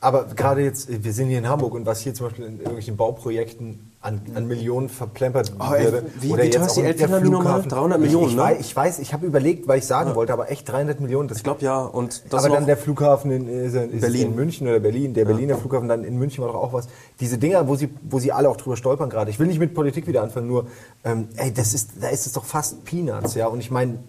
[0.04, 2.98] Aber gerade jetzt, wir sind hier in Hamburg und was hier zum Beispiel in irgendwelchen
[2.98, 6.06] Bauprojekten an, an Millionen verplempert Oh, ey, würde.
[6.20, 7.62] wie- oder wie jetzt auch die der Elbphilharmonie nochmal?
[7.62, 7.70] Flughafen.
[7.70, 8.42] 300 ich, Millionen, ich, ne?
[8.42, 11.30] weiß, ich weiß, ich habe überlegt, weil ich sagen wollte, aber echt 300 Millionen.
[11.30, 11.82] Das Ich glaube ja.
[11.84, 14.28] Und das aber dann der Flughafen in, ist, ist Berlin.
[14.32, 16.90] in München oder Berlin, der Berliner Flughafen, dann in München war doch auch was.
[17.22, 19.32] Diese Dinger, wo sie, wo sie alle auch drüber stolpern gerade.
[19.32, 20.68] Ich will nicht mit Politik wieder anfangen, nur,
[21.06, 23.48] ähm, ey, das ist, da ist es doch fast Peanuts, ja.
[23.48, 24.00] Und ich meine,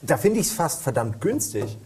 [0.00, 1.76] da finde ich es fast verdammt günstig.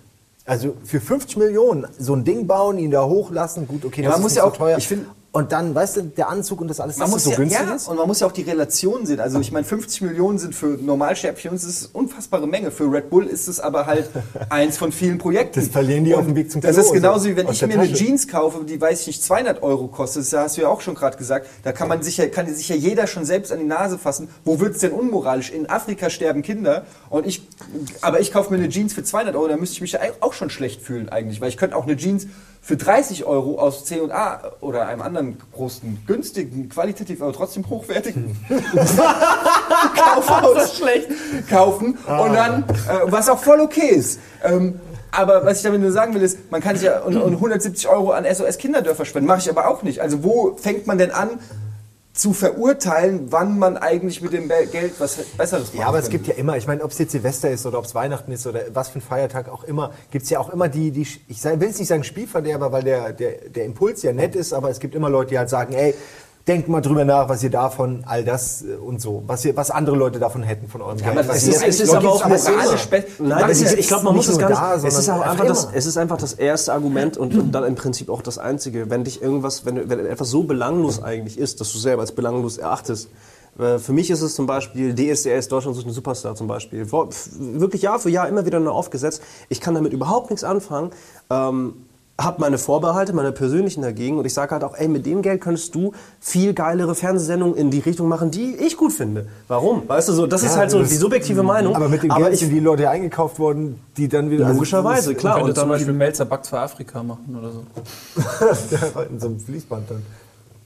[0.51, 4.19] Also für 50 Millionen so ein Ding bauen, ihn da hochlassen, gut, okay, Ja, das
[4.19, 4.79] man ist muss ja so auch- teuer.
[4.79, 7.31] ich find- und dann, weißt du, der Anzug und das alles, Man dass muss so
[7.31, 7.87] ja, günstig ja, ist.
[7.87, 9.21] und man muss ja auch die Relation sehen.
[9.21, 12.73] Also ich meine, 50 Millionen sind für Normalsterbliche uns ist eine unfassbare Menge.
[12.73, 14.11] Für Red Bull ist es aber halt
[14.51, 15.61] eins von vielen Projekten.
[15.61, 17.65] Das verlieren die Und auf dem Weg zum Das ist genauso so wie wenn ich
[17.65, 17.93] mir eine.
[17.93, 20.23] Jeans kaufe, die weiß ich nicht 200 Euro kostet.
[20.23, 21.47] Das hast du ja auch schon gerade gesagt.
[21.63, 24.29] Da kann man sich ja, kann sich ja jeder schon selbst an die Nase fassen.
[24.45, 25.51] Wo wird's denn unmoralisch?
[25.51, 27.47] In Afrika sterben Kinder und ich,
[28.01, 29.47] aber ich kaufe mir eine Jeans für 200 Euro.
[29.47, 31.97] Da müsste ich mich ja auch schon schlecht fühlen eigentlich, weil ich könnte auch eine
[31.97, 32.27] Jeans
[32.63, 38.37] für 30 Euro aus C&A oder einem anderen großen, günstigen, qualitativ, aber trotzdem hochwertigen
[39.97, 41.09] Kaufhaus schlecht
[41.49, 44.21] kaufen und dann, äh, was auch voll okay ist.
[44.45, 44.79] Ähm,
[45.13, 47.89] aber was ich damit nur sagen will, ist, man kann sich ja und, und 170
[47.89, 49.27] Euro an SOS Kinderdörfer spenden.
[49.27, 50.01] Mache ich aber auch nicht.
[50.01, 51.31] Also wo fängt man denn an
[52.21, 55.75] zu verurteilen, wann man eigentlich mit dem Geld was Besseres macht?
[55.75, 57.87] Ja, aber es gibt ja immer, ich meine, ob es jetzt Silvester ist oder ob
[57.87, 60.69] es Weihnachten ist oder was für ein Feiertag auch immer, gibt es ja auch immer
[60.69, 64.37] die, die ich will jetzt nicht sagen Spielverderber, weil der, der, der Impuls ja nett
[64.37, 65.95] ist, aber es gibt immer Leute, die halt sagen, ey,
[66.47, 69.71] denkt mal drüber nach, was ihr davon, all das äh, und so, was, ihr, was
[69.71, 71.11] andere Leute davon hätten von eurem Geld.
[71.11, 74.17] aber was es ist- es ist aber auch moralisch Nein, ist, gibt's ich glaube, man
[74.17, 74.85] muss es nur gar nicht.
[74.85, 77.65] da, es, ist auch einfach das, es ist einfach das erste Argument und, und dann
[77.65, 78.91] im Prinzip auch das einzige.
[78.91, 82.59] Wenn dich irgendwas, wenn, wenn etwas so belanglos eigentlich ist, dass du selber als belanglos
[82.59, 83.09] erachtest.
[83.57, 86.91] Für mich ist es zum Beispiel DSDS, Deutschland sucht einen Superstar zum Beispiel.
[86.91, 89.21] Wirklich Jahr für Jahr immer wieder neu aufgesetzt.
[89.49, 90.93] Ich kann damit überhaupt nichts anfangen.
[91.29, 91.75] Ähm,
[92.25, 95.41] hab meine Vorbehalte, meine persönlichen dagegen und ich sage halt auch, ey, mit dem Geld
[95.41, 99.27] könntest du viel geilere Fernsehsendungen in die Richtung machen, die ich gut finde.
[99.49, 99.89] Warum?
[99.89, 101.75] Weißt du so, das ist Ja, halt so die subjektive Meinung.
[101.75, 104.49] Aber mit dem Aber Geld ich, sind die Leute eingekauft worden, die dann wieder...
[104.53, 105.37] Logischerweise, klar.
[105.37, 107.65] Könnte Und zum dann, Beispiel Melzer Backt für Afrika machen oder so.
[108.47, 110.03] Also, in so einem Fließband dann.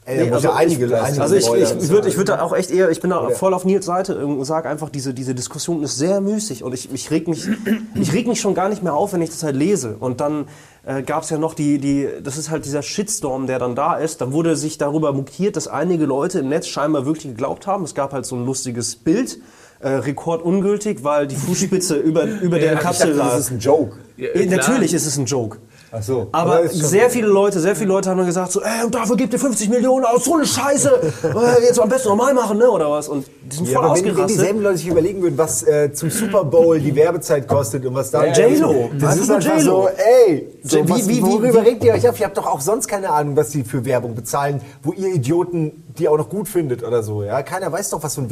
[0.07, 2.09] Ey, da Nee, muss also ja einige, ich, einige also ich, Leute- ich, ich würde
[2.09, 4.69] ich würd da auch echt eher, ich bin da voll auf Nils Seite und sage
[4.69, 7.49] einfach, diese, diese Diskussion ist sehr müßig und ich, ich, reg mich,
[7.95, 9.97] ich reg mich schon gar nicht mehr auf, wenn ich das halt lese.
[9.99, 10.47] Und dann
[10.85, 13.95] äh, gab es ja noch die, die, das ist halt dieser Shitstorm, der dann da
[13.95, 14.21] ist.
[14.21, 17.85] Dann wurde sich darüber mokiert, dass einige Leute im Netz scheinbar wirklich geglaubt haben.
[17.85, 19.39] Es gab halt so ein lustiges Bild.
[19.81, 23.31] Äh, Rekord ungültig, weil die Fußspitze über, über der ich Kapsel dachte, lag.
[23.33, 23.97] das ist ein Joke.
[24.17, 25.59] Ja, Ja, natürlich ist es ein Joke.
[25.97, 26.27] Ach so.
[26.33, 29.33] Aber sehr viele Leute, sehr viele Leute haben dann gesagt so, ey, und dafür gebt
[29.33, 30.91] ihr 50 Millionen aus, so eine Scheiße,
[31.23, 33.09] äh, jetzt am besten normal machen, ne, oder was?
[33.09, 34.39] Und die sind Ja, voll aber wenn, wenn ausgerastet.
[34.41, 38.11] dieselben Leute sich überlegen würden, was äh, zum Super Bowl die Werbezeit kostet und was
[38.11, 38.25] da...
[38.25, 38.91] Ja, J-Lo.
[38.99, 39.89] Das ist einfach so,
[40.27, 42.19] ey, so, Wie- was, wie- worüber wie- regt ihr euch auf?
[42.19, 45.85] Ihr habt doch auch sonst keine Ahnung, was die für Werbung bezahlen, wo ihr Idioten
[45.97, 47.23] die auch noch gut findet oder so.
[47.23, 47.41] Ja?
[47.45, 48.31] Keiner weiß doch, was für ein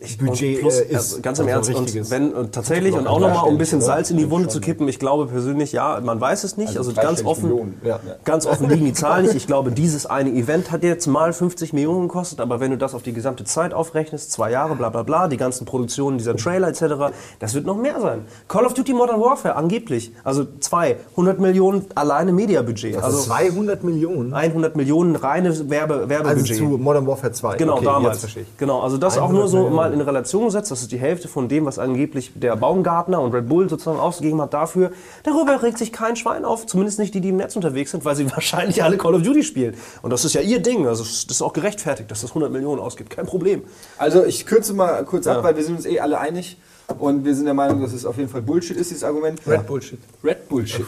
[0.00, 0.94] Werbebudget Und plus, äh, ist.
[0.96, 3.80] also ganz im Also Ernst, und wenn und tatsächlich und auch nochmal, um ein bisschen
[3.80, 6.90] Salz in die Wunde zu kippen, ich glaube persönlich, ja, man weiß es nicht, Also
[6.90, 8.00] also, ganz offen, ja.
[8.24, 9.34] ganz offen liegen die Zahlen nicht.
[9.36, 12.94] Ich glaube, dieses eine Event hat jetzt mal 50 Millionen gekostet, aber wenn du das
[12.94, 16.68] auf die gesamte Zeit aufrechnest, zwei Jahre, bla bla bla, die ganzen Produktionen dieser Trailer
[16.68, 18.22] etc., das wird noch mehr sein.
[18.48, 23.84] Call of Duty Modern Warfare, angeblich, also zwei, 100 Millionen alleine Mediabudget, also also 200
[23.84, 24.34] Millionen.
[24.34, 26.56] 100 Millionen reine Werbe, Also Werbebudget.
[26.56, 27.56] zu Modern Warfare 2.
[27.56, 28.24] Genau, okay, damals.
[28.24, 28.36] Ich.
[28.58, 29.83] Genau, also das auch 100 nur so.
[29.84, 33.34] Mal in Relation gesetzt, das ist die Hälfte von dem, was angeblich der Baumgartner und
[33.34, 34.92] Red Bull sozusagen ausgegeben hat dafür.
[35.22, 38.16] Darüber regt sich kein Schwein auf, zumindest nicht die, die im Netz unterwegs sind, weil
[38.16, 39.74] sie wahrscheinlich alle Call of Duty spielen.
[40.02, 42.80] Und das ist ja ihr Ding, also das ist auch gerechtfertigt, dass das 100 Millionen
[42.80, 43.62] ausgibt, kein Problem.
[43.98, 46.56] Also ich kürze mal kurz ab, weil wir sind uns eh alle einig
[46.98, 49.40] und wir sind der Meinung, dass es auf jeden Fall Bullshit ist, dieses Argument.
[49.46, 49.98] Red Bullshit.
[50.22, 50.86] Red Bullshit.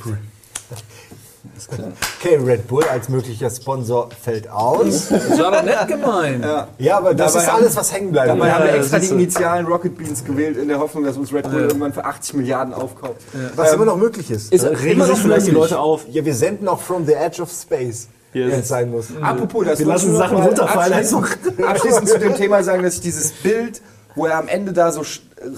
[2.20, 5.08] Okay, Red Bull als möglicher Sponsor fällt aus.
[5.08, 6.44] Das war doch nett gemeint.
[6.78, 8.28] Ja, aber das Dabei ist alles, was hängen bleibt.
[8.28, 9.06] Dabei haben wir Ja, extra die.
[9.08, 11.66] Initialen Rocket Beans gewählt, in der Hoffnung, dass uns Red Bull Ja.
[11.68, 13.20] irgendwann für 80 Milliarden aufkauft.
[13.54, 14.52] Was immer noch möglich ist.
[14.52, 15.50] Ist Regen immer sich vielleicht die.
[15.52, 16.06] Leute auf.
[16.10, 18.52] Ja, wir senden auch from the edge of space, Yes.
[18.52, 19.06] wenn es sein muss.
[19.22, 23.32] Apropos, das Wir lassen Sachen runterfallen, Abschließend, abschließend zu dem Thema sagen, dass ich dieses
[23.32, 23.80] Bild,
[24.14, 25.02] wo er am Ende da so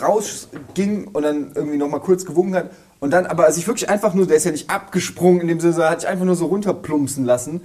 [0.02, 4.14] rausging und dann irgendwie noch mal kurz gewunken hat und dann aber sich wirklich einfach
[4.14, 6.46] nur, der ist ja nicht abgesprungen in dem Sinne, sondern hat sich einfach nur so
[6.46, 7.60] runterplumpsen lassen.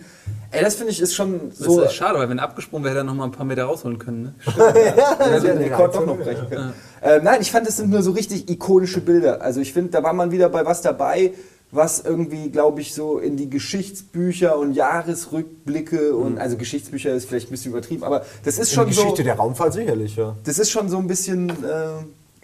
[0.51, 1.81] Ey, das finde ich ist schon Das so.
[1.81, 3.97] ist schade, weil wenn er abgesprungen wäre, hätte er noch mal ein paar Meter rausholen
[3.97, 4.23] können.
[4.23, 4.33] Ne?
[4.55, 6.73] Dann hätte er den Rekord doch noch brechen können.
[7.01, 9.41] Äh, nein, ich fand, das sind nur so richtig ikonische Bilder.
[9.41, 11.33] Also ich finde, da war man wieder bei was dabei,
[11.71, 17.47] was irgendwie, glaube ich, so in die Geschichtsbücher und Jahresrückblicke und also Geschichtsbücher ist vielleicht
[17.47, 19.23] ein bisschen übertrieben, aber das ist Die schon Geschichte so.
[19.23, 20.35] der Raumfahrt sicherlich, ja.
[20.43, 21.49] Das ist schon so ein bisschen.
[21.49, 21.53] Äh,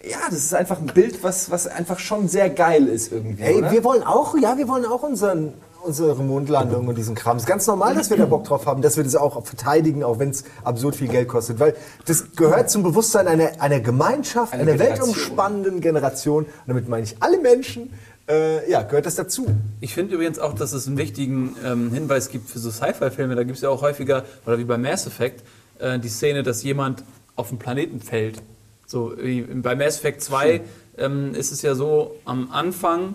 [0.08, 3.42] ja, das ist einfach ein Bild, was, was einfach schon sehr geil ist irgendwie.
[3.42, 3.70] Ey, oder?
[3.70, 7.36] wir wollen auch, ja, wir wollen auch unseren, unsere Mondlandung und diesen Kram.
[7.36, 10.02] Es ist ganz normal, dass wir da Bock drauf haben, dass wir das auch verteidigen,
[10.02, 11.60] auch wenn es absurd viel Geld kostet.
[11.60, 11.74] Weil
[12.06, 15.08] das gehört zum Bewusstsein einer, einer Gemeinschaft, Eine einer Generation.
[15.08, 16.44] weltumspannenden Generation.
[16.44, 17.92] Und damit meine ich alle Menschen.
[18.28, 19.46] Äh, ja, gehört das dazu.
[19.80, 23.34] Ich finde übrigens auch, dass es einen wichtigen ähm, Hinweis gibt für so Sci-Fi-Filme.
[23.34, 25.42] Da gibt es ja auch häufiger, oder wie bei Mass Effect,
[25.78, 27.02] äh, die Szene, dass jemand
[27.36, 28.40] auf den Planeten fällt.
[28.90, 29.14] So,
[29.62, 30.60] bei Mass Effect 2
[30.98, 33.14] ähm, ist es ja so, am Anfang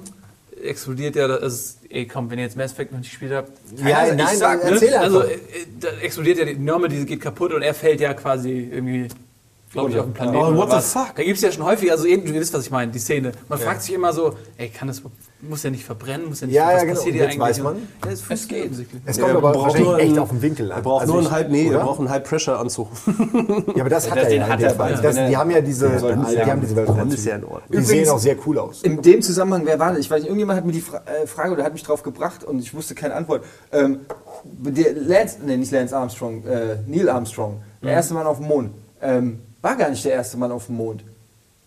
[0.64, 3.52] explodiert ja, das, ey komm, wenn ihr jetzt Mass Effect noch nicht gespielt habt,
[3.86, 5.04] Ja, ich nein, sag, nein, ne, erzähl einfach.
[5.04, 5.38] also äh,
[5.82, 9.10] da explodiert ja die Normal, die geht kaputt und er fällt ja quasi irgendwie,
[9.74, 10.38] glaube ich, auf den Planeten.
[10.38, 11.14] Oh, what the fuck?
[11.14, 13.34] Da gibt es ja schon häufig, also eben, du wisst, was ich meine, die Szene.
[13.50, 15.02] Man fragt sich immer so, ey, kann das,
[15.50, 16.94] muss ja nicht verbrennen, muss ja nicht, Ja, was ja, genau.
[16.96, 17.76] passiert jetzt weiß man.
[18.06, 19.02] Ja, es funktioniert offensichtlich.
[19.06, 20.78] Es Ja, kommt er aber braucht wahrscheinlich nur echt einen- auf den Winkel an.
[20.78, 22.88] Er braucht Also nur einen Halb, nee, er braucht einen High-Pressure-Anzug.
[23.76, 24.48] Ja, aber das hat das- er den ja.
[24.50, 24.92] hat er, Fall.
[24.94, 25.02] ja.
[25.02, 25.94] Das, die haben ja diese, die
[26.52, 27.62] haben diese Welt Dann ist ja in Ordnung.
[27.72, 28.82] Die sehen auch sehr cool aus.
[28.84, 30.00] In dem Zusammenhang, wer war das?
[30.00, 32.44] Ich weiß nicht, irgendjemand hat mir die Fra äh, Frage oder hat mich drauf gebracht
[32.44, 33.44] und ich wusste keine Antwort.
[33.72, 34.02] Ähm,
[34.44, 38.72] der Lance, nee, nicht Lance Armstrong, äh, Neil Armstrong, der erste Mann auf dem Mond,
[39.02, 41.04] ähm, war gar nicht der erste Mann auf dem Mond.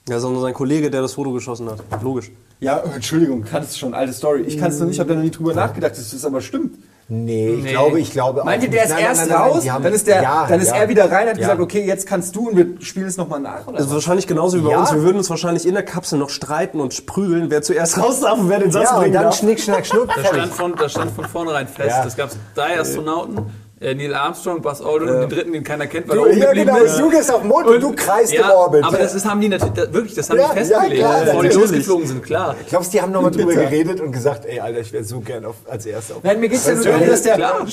[0.09, 1.79] Ja, sondern sein Kollege, der das Foto geschossen hat.
[2.03, 2.31] Logisch.
[2.61, 4.43] Ja, Entschuldigung, kannst du schon, alte Story.
[4.43, 6.77] Ich kann es noch nicht, habe da noch nie drüber nachgedacht, dass das aber stimmt.
[7.11, 7.71] Nee, ich Nee.
[7.71, 10.07] glaube, ich glaube Meint ihr, der ist Nein, erst nein, nein, raus, haben- dann ist,
[10.07, 10.75] der, Ja, dann ist ja.
[10.77, 11.43] er wieder rein, hat Ja.
[11.43, 13.67] gesagt, okay, jetzt kannst du und wir spielen es nochmal nach.
[13.67, 14.81] Oder Das ist wahrscheinlich genauso wie bei Ja.
[14.81, 14.93] uns.
[14.93, 18.39] Wir würden uns wahrscheinlich in der Kapsel noch streiten und sprügeln, wer zuerst raus darf
[18.39, 19.37] und wer den Satz Ja, und bringen dann darf.
[19.39, 22.05] schnick, schnack, schnuck, Da stand, von, da stand von vornherein fest, Ja.
[22.05, 23.43] es gab drei Astronauten, äh,
[23.81, 26.47] Neil Armstrong, Buzz Aldrin und den dritten, den keiner kennt, weil Du, er oben ja,
[26.47, 26.99] geblieben genau, ist.
[26.99, 28.85] du gehst auf den Mond und, du kreist ja, im Orbit.
[28.85, 31.25] aber das ist, haben die natürlich, da, wirklich, das haben Ja, die ja, festgelegt, klar,
[31.25, 32.57] bevor die losgeflogen sind, klar.
[32.69, 35.45] Glaubst du, die haben nochmal drüber geredet und gesagt, ey, Alter, ich wäre so gern
[35.45, 37.67] auf, als Erster auf Nein, mir geht es ja nur darum, dass der, Klar.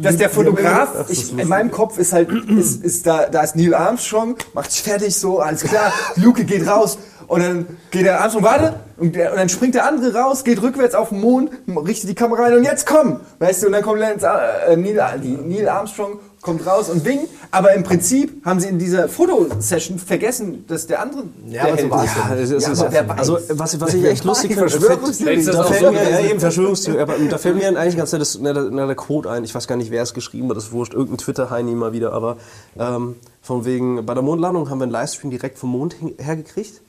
[0.00, 3.74] Dass der Fotograf, ich, in meinem Kopf ist halt, ist, ist da, da ist Neil
[3.74, 6.98] Armstrong, macht sich fertig so, alles klar, Luke geht raus
[7.30, 10.60] und dann geht der Armstrong, warte, und, der, und dann springt der andere raus, geht
[10.62, 13.82] rückwärts auf den Mond, richtet die Kamera rein und jetzt komm, weißt du, und dann
[13.82, 18.66] kommt Lance, äh, Neil, Neil Armstrong, kommt raus und winkt, aber im Prinzip haben sie
[18.66, 22.04] in dieser Fotosession vergessen, dass der andere Ja, der aber
[22.46, 22.58] so ja.
[22.58, 23.18] es Ja, aber wer weiß.
[23.18, 25.44] also was, was ich echt lustig finde, Verschwörungstheorie.
[25.44, 28.40] Da fällt so mir ja, eben Verschwörungstheorie, aber da fällt mir eigentlich ganz nett das,
[28.40, 29.44] na, na, der Quote ein.
[29.44, 32.12] Ich weiß gar nicht, wer es geschrieben hat, das ist wurscht, irgendein Twitter-Heini mal wieder,
[32.12, 32.38] aber
[32.76, 36.80] ähm, von wegen, bei der Mondlandung haben wir einen Livestream direkt vom Mond hergekriegt.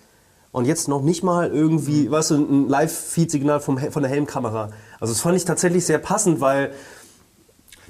[0.51, 2.11] Und jetzt noch nicht mal irgendwie, Mhm.
[2.11, 4.69] weißt du, ein Live-Feed-Signal von der Helmkamera.
[4.99, 6.71] Also das fand ich tatsächlich sehr passend, weil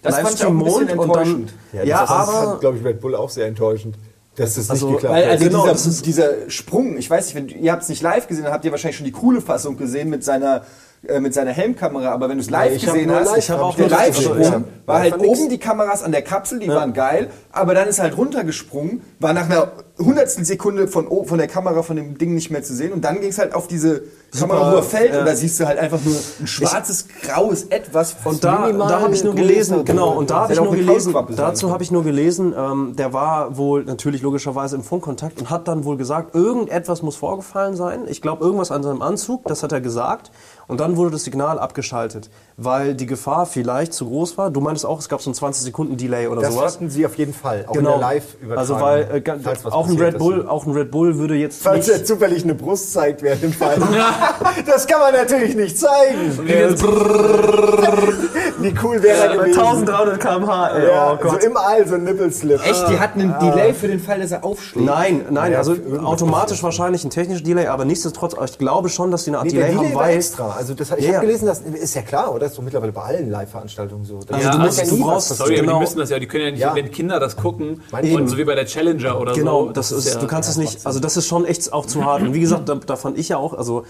[0.03, 1.53] Das fand ich auch ein bisschen und dann, enttäuschend.
[1.73, 3.95] ja, Ja, das aber glaube ich, Red Bull auch sehr enttäuschend,
[4.35, 5.31] dass das Also, nicht geklappt Weil hat.
[5.31, 8.27] also Genau, das dieser, dieser Sprung, ich weiß nicht, wenn, ihr habt es nicht live
[8.27, 10.63] gesehen, dann habt ihr wahrscheinlich schon die coole Fassung gesehen mit seiner
[11.07, 13.59] äh, mit seiner Helmkamera, aber wenn du es live ich gesehen hast, live- ich hab
[13.61, 14.63] auch der Live-Sprung ja.
[14.85, 15.39] war Ja, halt nix.
[15.39, 19.33] oben die Kameras an der Kapsel, die waren geil, aber dann ist halt runtergesprungen, war
[19.33, 22.91] nach einer hundertstel Sekunde von, von der Kamera von dem Ding nicht mehr zu sehen
[22.93, 24.03] und dann ging es halt auf diese
[24.37, 28.15] Kamera, wo er fällt und da siehst du halt einfach nur ein schwarzes, graues Etwas
[28.23, 30.85] Und da, da habe ich nur gelesen, genau, und da habe ich auch nur eine
[30.85, 32.53] gelesen, dazu habe ich nur gelesen,
[32.95, 37.75] der war wohl natürlich logischerweise im Funkkontakt und hat dann wohl gesagt, irgendetwas muss vorgefallen
[37.75, 38.05] sein.
[38.07, 40.31] Ich glaube, irgendwas an seinem Anzug, das hat er gesagt.
[40.71, 42.29] und dann wurde das Signal abgeschaltet,
[42.63, 44.51] weil die Gefahr vielleicht zu groß war.
[44.51, 46.75] Du meintest auch, es gab so einen 20 Sekunden Delay oder Das sowas.
[46.75, 47.93] hatten sie auf jeden Fall, auch Genau.
[47.95, 48.57] in der Live-Übertragung.
[48.57, 50.47] Also weil äh, auch ein Red Bull, ist.
[50.47, 53.53] auch ein Red Bull würde jetzt Falls nicht er zufällig eine Brust zeigt während dem
[53.53, 53.77] Fall.
[54.65, 56.37] das kann man natürlich nicht zeigen.
[58.59, 59.59] Wie cool wäre er gewesen.
[59.59, 60.67] 1300 km/h.
[60.77, 61.41] Ey, Ja, oh Gott.
[61.41, 62.59] so im All so ein Nippelslip.
[62.65, 64.85] Echt, die hatten einen Delay für den Fall, dass er aufschlägt.
[64.85, 69.23] Nein, nein, Ja, also automatisch wahrscheinlich ein technischer Delay, aber nichtsdestotrotz, ich glaube schon, dass
[69.23, 70.55] die eine Art Nee, der Delay Delay haben, war weil extra.
[70.57, 71.19] Also das, ich Ja, habe ja.
[71.21, 72.50] gelesen, das ist ja klar, oder?
[72.51, 74.19] Das ist doch mittlerweile bei allen Live-Veranstaltungen so.
[74.19, 75.73] Das Also ist- du muss musst- ja du nie brauchst- was Sorry, aber Genau.
[75.75, 76.75] die müssen das ja, die können ja nicht, Ja.
[76.75, 79.71] wenn Kinder das gucken, und so wie bei der Challenger oder Genau, so.
[79.71, 82.21] das ist, ja, du kannst es nicht, also das ist schon echt auch zu hart.
[82.23, 83.85] Und wie gesagt, da, da fand ich ja auch, also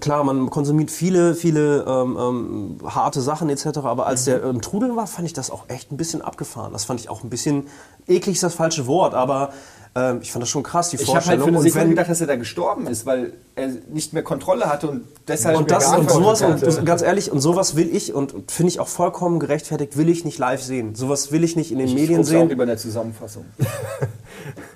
[0.00, 4.96] klar, man konsumiert viele, viele ähm, ähm, harte Sachen etc., aber als der ähm, Trudeln
[4.96, 6.72] war, fand ich das auch echt ein bisschen abgefahren.
[6.72, 7.66] Das fand ich auch ein bisschen,
[8.06, 9.50] eklig ist das falsche Wort, aber
[9.94, 11.42] ähm, ich fand das schon krass, die Ich habe halt Vorstellung.
[11.44, 14.22] für eine und Sekunde wenn- gedacht, dass er da gestorben ist, weil er nicht mehr
[14.22, 18.14] Kontrolle hatte und deshalb und das und sowas und ganz ehrlich und sowas will ich
[18.14, 21.72] und finde ich auch vollkommen gerechtfertigt will ich nicht live sehen sowas will ich nicht
[21.72, 23.44] in den ich Medien guck's auch sehen über eine Zusammenfassung.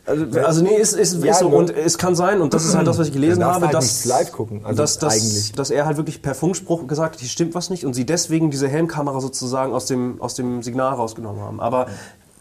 [0.07, 1.49] Also, also nee, ist, ist, Ja, ist so.
[1.49, 3.75] Und es kann sein, und das ist halt das, was ich gelesen darfst habe, halt
[3.75, 5.53] dass, live gucken, also dass, dass, eigentlich.
[5.53, 8.51] dass er halt wirklich per Funkspruch gesagt hat, hier stimmt was nicht und sie deswegen
[8.51, 11.61] diese Helmkamera sozusagen aus dem, aus dem Signal rausgenommen haben.
[11.61, 11.87] Aber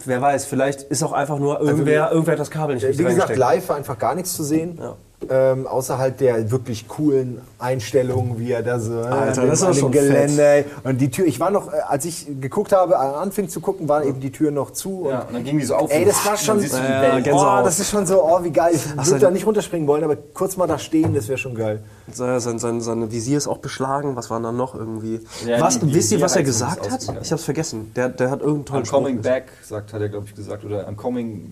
[0.06, 3.36] wer weiß, vielleicht ist auch einfach nur irgendwer, irgendwer hat das Kabel nicht Wie gesagt,
[3.36, 4.78] live war einfach gar nichts zu sehen.
[4.80, 4.96] Ja.
[5.30, 9.62] Ähm, außer halt der wirklich coolen Einstellungen, wie er da so äh, Alter, an das
[9.62, 10.44] dem schon Gelände.
[10.44, 10.66] ey.
[10.84, 13.88] Und die Tür, ich war noch, äh, als ich geguckt habe, äh, anfing zu gucken,
[13.88, 15.08] war eben die Tür noch zu.
[15.10, 15.92] Ja, Und und dann ging die so auf.
[15.92, 16.56] Ey, das war schon.
[16.56, 17.24] dann siehst du die Ja, Welt.
[17.24, 17.62] Gänsehaut.
[17.62, 18.74] Oh, das ist schon so, oh, wie geil.
[18.74, 21.84] Ich würde da nicht runterspringen wollen, aber kurz mal da stehen, das wäre schon geil.
[22.12, 24.16] Sein, sein, sein, sein Visier ist auch beschlagen.
[24.16, 25.22] Was war dann noch irgendwie?
[25.48, 27.02] Ja, was, die- die- wisst ihr, was er gesagt hat?
[27.22, 27.92] Ich hab's vergessen.
[27.96, 28.98] Der, der hat irgendeinen tollen I'm Spruch.
[29.00, 30.66] coming back, sagt, hat er, glaube ich, gesagt.
[30.66, 31.50] Oder I'm coming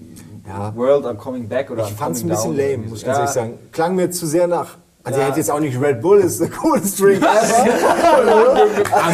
[0.47, 0.75] Ja.
[0.75, 1.71] world, I'm coming back.
[1.71, 3.21] Oder Ich I'm fand es ein bisschen down, lame, muss ich ganz Ja.
[3.21, 3.53] ehrlich sagen.
[3.71, 4.77] Klang mir zu sehr nach.
[5.03, 5.25] Also Ja.
[5.25, 7.27] er hat jetzt auch nicht Red Bull, ist der coolste Drink ever.
[8.91, 9.13] Aber,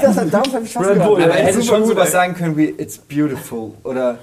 [0.02, 1.08] das hat damals hab ich Spaß Red gehabt.
[1.10, 3.72] Bull, aber er hätte schon gut, sowas sagen können wie It's beautiful.
[3.84, 4.18] Oder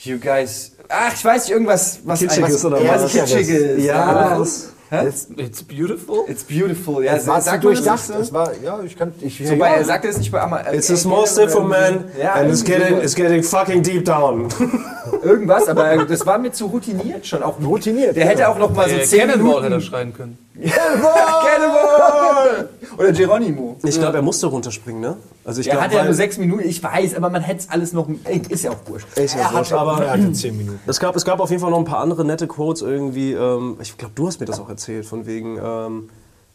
[0.00, 0.72] You guys.
[0.88, 3.02] Ach, ich weiß nicht, irgendwas, was Kitschiges was, oder ja, was?
[3.04, 3.84] was Kitschiges.
[3.84, 6.24] Ja, das- Das, It's beautiful.
[6.28, 7.04] It's beautiful.
[7.04, 8.08] Ja, das war das durchdacht.
[8.08, 9.66] nicht Das war, ja, ich kann, ich, So, ja.
[9.66, 10.60] er sagte es nicht bei Amma.
[10.72, 14.48] It's a small step for man Ja, and it's getting, it's getting fucking deep down.
[15.22, 17.42] Irgendwas, aber das war mir zu routiniert schon.
[17.42, 18.48] Auch Routiniert, Der hätte ja.
[18.48, 19.80] auch noch mal so Der 10 Cannonball hätte er Minuten.
[19.82, 20.38] schreien können.
[20.62, 22.68] Cannonball!
[22.98, 23.76] Oder Geronimo.
[23.84, 25.16] Ich glaube, er musste runterspringen, ne?
[25.44, 27.70] Also ich Der glaube, hatte ja nur 6 Minuten, ich weiß, aber man hätte es
[27.70, 28.08] alles noch.
[28.24, 29.06] Ey, Ist ja auch wurscht.
[29.16, 30.80] Ist ja Er wurscht, aber er hatte 10 Minuten.
[30.86, 33.32] es gab, es gab auf jeden Fall noch ein paar andere nette Quotes irgendwie.
[33.32, 36.08] Ähm, ich glaube, du hast mir das auch erzählt, von wegen, ähm,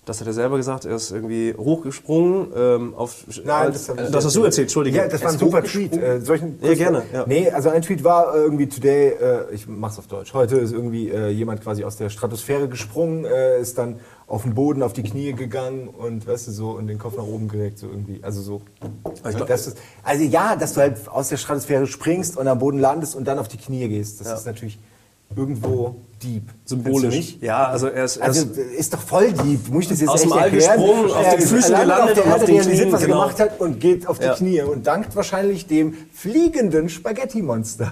[0.04, 3.24] das hat er selber gesagt, er ist irgendwie hochgesprungen ähm, auf.
[3.46, 4.98] Nein, das ich das hast du erzählt, Entschuldige.
[4.98, 5.96] Ja, das war ein super Tweet.
[5.96, 7.24] Äh, solchen, Ja, gerne, ja.
[7.28, 10.34] Nee, also ein Tweet war irgendwie today, äh, ich mach's auf Deutsch.
[10.34, 14.00] Heute ist irgendwie äh, jemand quasi aus der Stratosphäre gesprungen, äh, ist dann
[14.32, 17.26] auf den Boden, auf die Knie gegangen und weißt du so und den Kopf nach
[17.26, 18.24] oben gelegt, so irgendwie.
[18.24, 18.62] Also so.
[19.24, 23.14] Glaub- das also ja, dass du halt aus der Stratosphäre springst und am Boden landest
[23.16, 24.22] und dann auf die Knie gehst.
[24.22, 24.36] Das Ja.
[24.36, 24.80] ist natürlich
[25.36, 27.16] irgendwo du Symbolisch.
[27.16, 27.42] nicht?
[27.42, 28.18] Ja, also er ist.
[28.18, 29.70] Er Also ist ist doch voll deep.
[29.70, 30.78] Muss ich das jetzt Aus echt dem All erklären?
[30.78, 33.20] gesprungen, auf Er den Füßen gelandet auf und auf den Knien, was er genau.
[33.22, 34.36] gemacht hat und geht auf die Ja.
[34.36, 37.92] Knie und dankt wahrscheinlich dem fliegenden Spaghetti-Monster.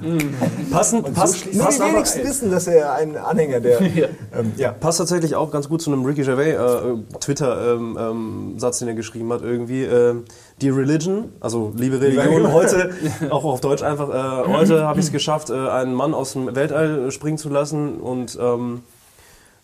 [0.72, 3.82] passend, So passt, Nur passt die aber- wenigsten wissen, dass er ein Anhänger der...
[3.82, 4.10] ähm,
[4.58, 4.74] ja.
[4.74, 9.42] Passt tatsächlich auch ganz gut zu einem Ricky Gervais äh, Twitter-Satz, den er geschrieben hat
[9.42, 9.84] irgendwie.
[9.86, 10.26] ähm,
[10.62, 12.92] die Religion, also liebe Religion, heute,
[13.30, 16.56] auch auf Deutsch einfach, äh, heute habe ich es geschafft, äh, einen Mann aus dem
[16.56, 18.84] Weltall äh, springen zu lassen und ähm,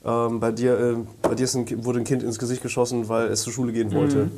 [0.05, 3.41] ähm, bei dir, äh, bei dir ein, wurde ein Kind ins Gesicht geschossen, weil es
[3.41, 4.29] zur Schule gehen wollte.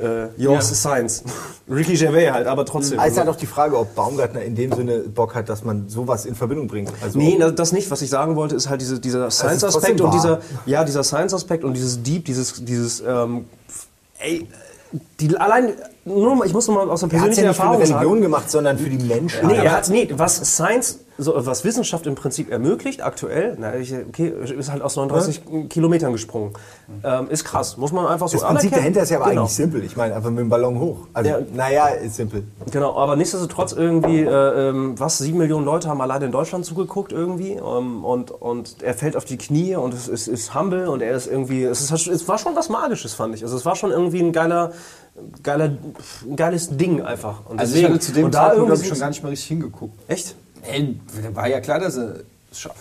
[0.00, 1.24] Äh, yours Science.
[1.70, 2.98] Ricky Gervais halt, aber trotzdem.
[2.98, 5.88] Es ist halt auch die Frage, ob Baumgartner in dem Sinne Bock hat, dass man
[5.88, 6.92] sowas in Verbindung bringt.
[7.02, 7.90] Also, Nee, das nicht.
[7.90, 11.74] Was ich sagen wollte, ist halt diese, dieser Science-Aspekt und dieser, ja, dieser Science-Aspekt und
[11.74, 13.46] dieses Deep, dieses, dieses, ähm,
[14.18, 14.46] ey,
[15.20, 15.72] die, allein,
[16.04, 17.82] nur mal, ich muss noch mal aus der er hat persönlichen ja nicht für Erfahrung
[17.82, 18.22] eine Religion sagen.
[18.22, 19.46] gemacht, sondern für die Menschen.
[19.46, 23.94] Nee, er hat, nee, was Science, so, was Wissenschaft im Prinzip ermöglicht, aktuell, na, ich,
[23.94, 26.52] okay, ist halt aus 39 Kilometern gesprungen.
[27.04, 29.42] Ähm, ist krass, muss man einfach so das Prinzip dahinter ist ja aber Genau.
[29.42, 29.84] eigentlich simpel.
[29.84, 31.06] Ich meine, einfach mit dem Ballon hoch.
[31.12, 31.38] Also, Ja.
[31.54, 32.44] naja, ist simpel.
[32.70, 37.12] Genau, aber nichtsdestotrotz irgendwie, äh, ähm, was, sieben Millionen Leute haben allein in Deutschland zugeguckt
[37.12, 41.00] irgendwie ähm, und, und er fällt auf die Knie und es ist, ist humble und
[41.00, 43.42] er ist irgendwie, es, ist, es war schon was Magisches, fand ich.
[43.44, 44.72] Also es war schon irgendwie ein geiler,
[45.44, 45.70] geiler,
[46.34, 47.48] geiles Ding einfach.
[47.48, 49.22] Und Also ich hatte zu dem und da Zeitpunkt, irgendwie glaube ich, schon gar nicht
[49.22, 49.94] mehr richtig hingeguckt.
[50.08, 50.34] Echt?
[50.70, 50.98] Ey,
[51.34, 52.14] war ja klar, dass er
[52.50, 52.76] es schafft.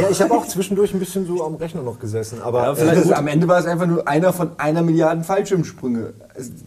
[0.00, 2.40] Ja, ich habe auch zwischendurch ein bisschen so am Rechner noch gesessen.
[2.42, 5.24] Aber Ja, äh, vielleicht- Also, am Ende war es einfach nur einer von einer Milliarde
[5.24, 6.12] Fallschirmsprünge.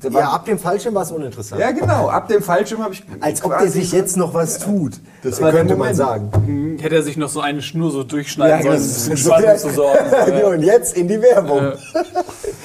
[0.01, 1.61] War- ja, ab dem Fallschirm war es uninteressant.
[1.61, 2.09] ja, genau.
[2.09, 3.03] Ab dem Fallschirm habe ich.
[3.21, 4.95] Als ob der sich jetzt noch was tut.
[5.23, 6.77] Das der könnte man sagen.
[6.81, 9.57] Hätte er sich noch so eine Schnur so durchschneiden Ja, sollen, das um ist Spannung
[9.57, 10.43] zu sorgen.
[10.55, 11.71] und jetzt in die Werbung.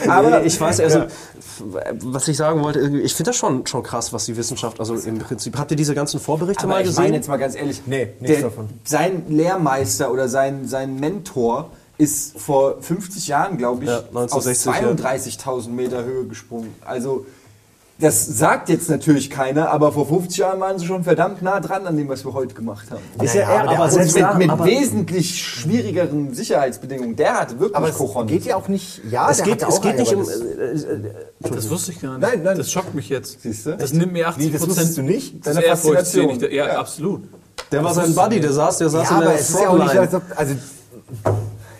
[0.09, 1.05] Aber nee, ich weiß, also,
[1.61, 5.19] was ich sagen wollte, ich finde das schon, schon krass, was die Wissenschaft, also im
[5.19, 7.05] Prinzip, habt ihr diese ganzen Vorberichte Aber mal ich gesehen?
[7.05, 8.69] meine jetzt mal ganz ehrlich, Nee, nichts der, davon.
[8.85, 14.73] sein Lehrmeister oder sein, sein Mentor ist vor 50 Jahren, glaube ich, Ja, 1960, ja.
[14.91, 16.75] aus 32.000 Meter Höhe gesprungen.
[16.85, 17.25] Also
[17.99, 21.87] das sagt jetzt natürlich keiner, aber vor 50 Jahren waren sie schon verdammt nah dran
[21.87, 23.01] an dem, was wir heute gemacht haben.
[23.25, 27.17] Ist ja, aber, der aber hat- selbst mit, mit aber- wesentlich schwierigeren Sicherheitsbedingungen.
[27.17, 28.27] Der hatte wirklich aber es Kochon.
[28.27, 29.01] geht ja auch nicht.
[29.11, 30.27] Ja, es geht, es geht nicht aber um.
[30.27, 30.41] das-
[30.85, 31.01] Äh, äh,
[31.55, 32.21] Das wusste ich gar nicht.
[32.29, 32.59] Nein, nein.
[32.59, 33.41] Das schockt mich jetzt.
[33.41, 33.77] Siehst du?
[33.77, 35.47] Das nimmt mir 80 Wie, das wusstest du nicht?
[35.47, 36.27] Das Deine Faszination.
[36.27, 36.79] den ich da- Ja, Ja.
[36.81, 37.23] absolut.
[37.73, 39.69] der war sein Buddy, der saß, der saß Ja, in der aber es ist ja
[39.69, 40.01] auch nicht, Frontline.
[40.01, 40.55] als ob, also,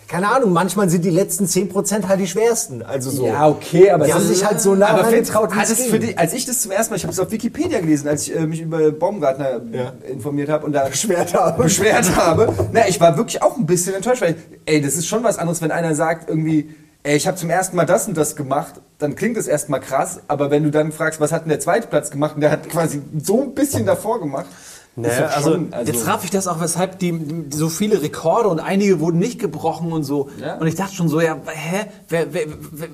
[0.07, 2.81] keine Ahnung, manchmal sind die letzten 10% halt die schwersten.
[2.81, 3.27] Also so.
[3.27, 6.45] Ja, okay, aber Die haben ist- sich halt so nah aber für die, als ich
[6.45, 8.91] das zum ersten Mal, ich habe es auf Wikipedia gelesen, als ich äh, mich über
[8.91, 9.93] Baumgartner Ja.
[10.09, 11.61] informiert habe und da Beschwert habe.
[11.61, 12.53] beschwert habe.
[12.71, 15.61] Na, ich war wirklich auch ein bisschen enttäuscht, weil, ey, das ist schon was anderes,
[15.61, 16.69] wenn einer sagt irgendwie,
[17.03, 20.21] ey, ich habe zum ersten Mal das und das gemacht, dann klingt das erstmal krass,
[20.27, 22.69] aber wenn du dann fragst, was hat denn der zweite Platz gemacht und der hat
[22.69, 24.47] quasi so ein bisschen davor gemacht.
[25.03, 28.49] Ist doch also, schon- Jetzt traf ich das auch, weshalb die, die so viele Rekorde
[28.49, 30.29] und einige wurden nicht gebrochen und so.
[30.41, 30.57] Ja.
[30.57, 32.45] Und ich dachte schon so, ja, hä, wer, wer,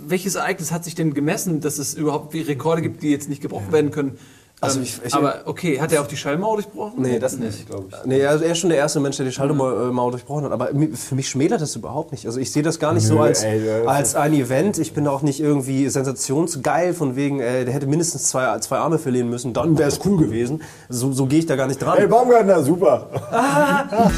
[0.07, 3.41] welches Ereignis hat sich denn gemessen, dass es überhaupt wie Rekorde gibt, die jetzt nicht
[3.41, 4.17] gebrochen werden können?
[4.63, 7.01] Also Ähm, ich- ich- aber okay, hat er auch die Schallmauer durchbrochen?
[7.01, 7.95] nee, das nicht, glaube ich.
[8.05, 10.51] Nee, er er ist schon der erste Mensch, der die Schaltermauer durchbrochen hat.
[10.53, 12.25] Aber für mich schmälert das überhaupt nicht.
[12.25, 14.77] Also ich sehe das gar nicht so Nö, als, ey, als ein Event.
[14.77, 18.99] Ich bin auch nicht irgendwie sensationsgeil von wegen, äh, der hätte mindestens zwei, zwei Arme
[18.99, 20.61] verlieren müssen, dann wäre es cool gewesen.
[20.87, 21.97] So, so gehe ich da gar nicht dran.
[21.97, 23.09] Ey, Baumgartner, super.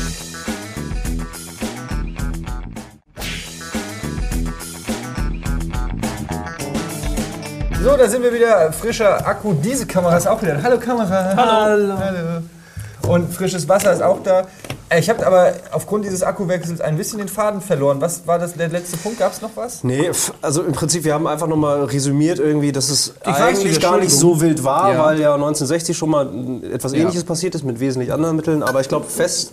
[7.86, 8.72] So, da sind wir wieder.
[8.74, 9.54] Frischer Akku.
[9.54, 10.56] Diese Kamera ist auch wieder.
[10.56, 10.64] da.
[10.64, 11.36] Hallo Kamera.
[11.36, 11.94] Hallo.
[12.00, 13.14] Hallo.
[13.14, 14.48] Und frisches Wasser ist auch da.
[14.90, 18.02] Äh, Ich habe aber aufgrund dieses Akkuwechsels ein bisschen den Faden verloren.
[18.02, 19.20] Was war das der letzte Punkt?
[19.20, 19.84] Gab es noch was?
[19.84, 20.10] Nee,
[20.42, 24.10] also im Prinzip, wir haben einfach nochmal resümiert irgendwie, dass es weiß eigentlich gar nicht
[24.10, 25.06] so wild war, Ja.
[25.06, 26.28] weil ja 1960 schon mal
[26.74, 28.64] etwas Ähnliches passiert ist mit wesentlich anderen Mitteln.
[28.64, 29.52] Aber ich glaube, fest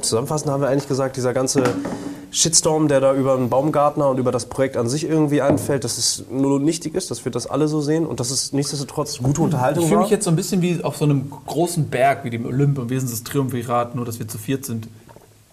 [0.00, 1.62] zusammenfassend haben wir eigentlich gesagt, dieser ganze
[2.30, 5.96] Shitstorm, der da über den Baumgartner und über das Projekt an sich irgendwie einfällt, dass
[5.98, 9.40] es nur nichtig ist, dass wir das alle so sehen und dass es nichtsdestotrotz gute
[9.42, 10.04] Unterhaltung Ich fühle war.
[10.04, 12.90] mich jetzt so ein bisschen wie auf so einem großen Berg, wie dem Olymp und
[12.90, 14.88] wir sind das Triumvirat, nur dass wir zu viert sind.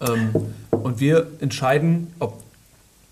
[0.02, 0.32] Ähm,
[0.72, 2.42] und wir entscheiden, ob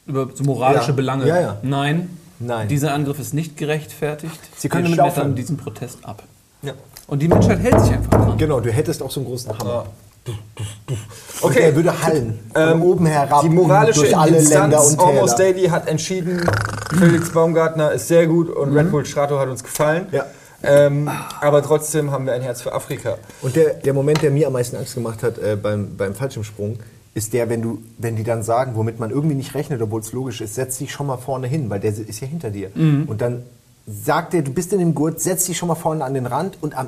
[0.08, 0.94] über so moralische Ja.
[0.94, 1.28] Belange.
[1.28, 1.58] Ja, ja.
[1.62, 2.68] Nein, Nein.
[2.68, 4.40] dieser Angriff ist nicht gerechtfertigt.
[4.58, 5.36] Sie können wir damit aufhören.
[5.36, 6.24] diesen Protest ab.
[6.64, 6.74] Ja.
[7.08, 8.38] Und die Menschheit hält sich einfach dran.
[8.38, 9.86] Genau, du hättest auch so einen großen Hammer.
[10.26, 10.98] Okay.
[11.42, 11.60] Okay.
[11.60, 12.40] Der würde hallen.
[12.54, 13.42] Von Ähm, oben herab.
[13.42, 15.54] Die moralische durch alle Länder Instanz und Almost Täler.
[15.54, 16.48] Daily hat entschieden,
[16.98, 20.08] Felix Baumgartner ist sehr gut und Red Bull Strato hat uns gefallen.
[20.12, 20.26] Ja.
[20.64, 23.18] Ähm, aber trotzdem haben wir ein Herz für Afrika.
[23.42, 26.78] Und der, der Moment, der mir am meisten Angst gemacht hat äh, beim, beim Fallschirmsprung,
[27.16, 30.14] ist der, wenn, du, wenn die dann sagen, womit man irgendwie nicht rechnet, obwohl es
[30.14, 32.70] logisch ist, setz dich schon mal vorne hin, weil der ist ja hinter dir.
[32.76, 33.44] Und dann
[33.88, 36.58] sagt er, du bist in dem Gurt, setz dich schon mal vorne an den Rand
[36.62, 36.88] und am,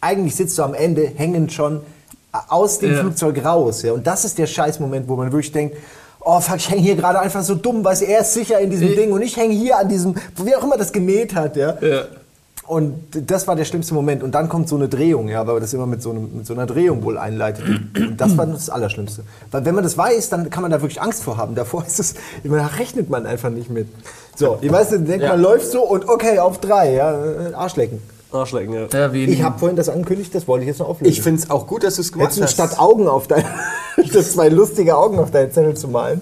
[0.00, 1.82] eigentlich sitzt du am Ende hängend schon
[2.48, 3.00] aus dem Ja.
[3.00, 3.82] Flugzeug raus.
[3.82, 3.92] Ja?
[3.92, 5.76] Und das ist der Scheißmoment, wo man wirklich denkt,
[6.20, 8.88] oh fuck, ich hänge hier gerade einfach so dumm, weil er ist sicher in diesem
[8.88, 11.56] Ich- Ding und ich hänge hier an diesem, wie auch immer das genäht hat.
[11.56, 11.76] Ja?
[11.80, 12.04] Ja.
[12.66, 12.94] Und
[13.28, 14.22] das war der schlimmste Moment.
[14.22, 16.54] Und dann kommt so eine Drehung, ja, weil das immer mit so, einem, mit so
[16.54, 17.64] einer Drehung wohl einleitet.
[17.66, 19.24] Und das war das Allerschlimmste.
[19.50, 21.54] Weil wenn man das weiß, dann kann man da wirklich Angst vor haben.
[21.56, 22.14] Davor ist es,
[22.44, 23.88] da rechnet man einfach nicht mit.
[24.36, 25.30] So, ich weiß, denkt Ja.
[25.30, 27.18] man, läuft so und okay, auf drei, ja,
[27.52, 28.00] Arschlecken.
[28.32, 29.12] Arschlecken, ja.
[29.12, 31.10] Ich habe vorhin das angekündigt, das wollte ich jetzt noch auflösen.
[31.12, 32.52] Ich finde es auch gut, dass du es gemacht Hättest du hast.
[32.52, 33.44] statt Augen auf dein,
[34.04, 36.20] statt zwei lustige Augen auf deinen Zettel zu malen,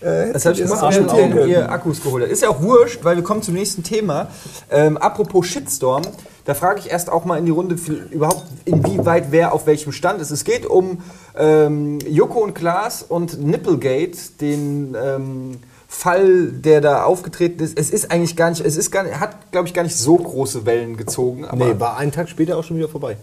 [0.00, 2.28] äh, Das habe ich das notieren ihr, Akkus geholt.
[2.28, 4.28] Ist ja auch wurscht, weil wir kommen zum nächsten Thema.
[4.70, 6.02] Ähm, apropos Shitstorm,
[6.44, 9.92] da frage ich erst auch mal in die Runde, für, überhaupt inwieweit wer auf welchem
[9.92, 10.30] Stand ist.
[10.30, 11.02] Es geht um
[11.36, 15.58] ähm, Joko und Klaas und Nipplegate, den ähm,
[15.90, 17.78] Fall, der da aufgetreten ist.
[17.78, 20.16] Es ist eigentlich gar nicht, es ist gar nicht, hat, glaube ich, gar nicht so
[20.16, 21.46] große Wellen gezogen.
[21.46, 23.16] Aber Nee, war einen Tag später auch schon wieder vorbei.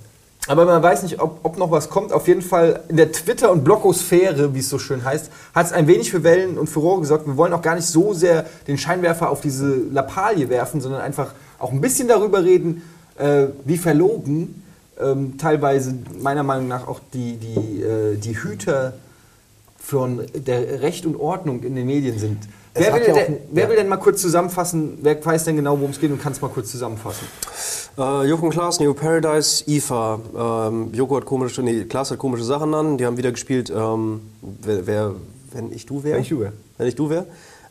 [0.48, 2.12] aber man weiß nicht, ob, ob noch was kommt.
[2.12, 5.74] Auf jeden Fall in der Twitter- und Blogosphäre, wie es so schön heißt, hat es
[5.74, 7.28] ein wenig für Wellen und Furore gesorgt.
[7.28, 11.34] Wir wollen auch gar nicht so sehr den Scheinwerfer auf diese Lappalie werfen, sondern einfach
[11.60, 12.82] auch ein bisschen darüber reden,
[13.18, 14.64] äh, wie verlogen
[15.00, 18.94] ähm, teilweise meiner Meinung nach auch die, die, äh, die Hüter
[19.86, 22.40] von der Recht und Ordnung in den Medien sind.
[22.74, 23.70] Wer, will, ja auch denn, ein- wer ja.
[23.70, 26.42] will denn mal kurz zusammenfassen, wer weiß denn genau, worum es geht und kann es
[26.42, 27.26] mal kurz zusammenfassen?
[27.98, 30.20] Äh, Joko und Klaas, Neo Paradise, IFA.
[30.68, 32.98] Ähm, Joko hat komische, nee, Klaas hat komische Sachen an.
[32.98, 35.12] Die haben wieder gespielt, ähm, wer, wer,
[35.54, 36.16] wenn ich du wäre.
[36.16, 36.54] Wenn ich du wär.
[36.78, 37.26] Wenn ich du wäre.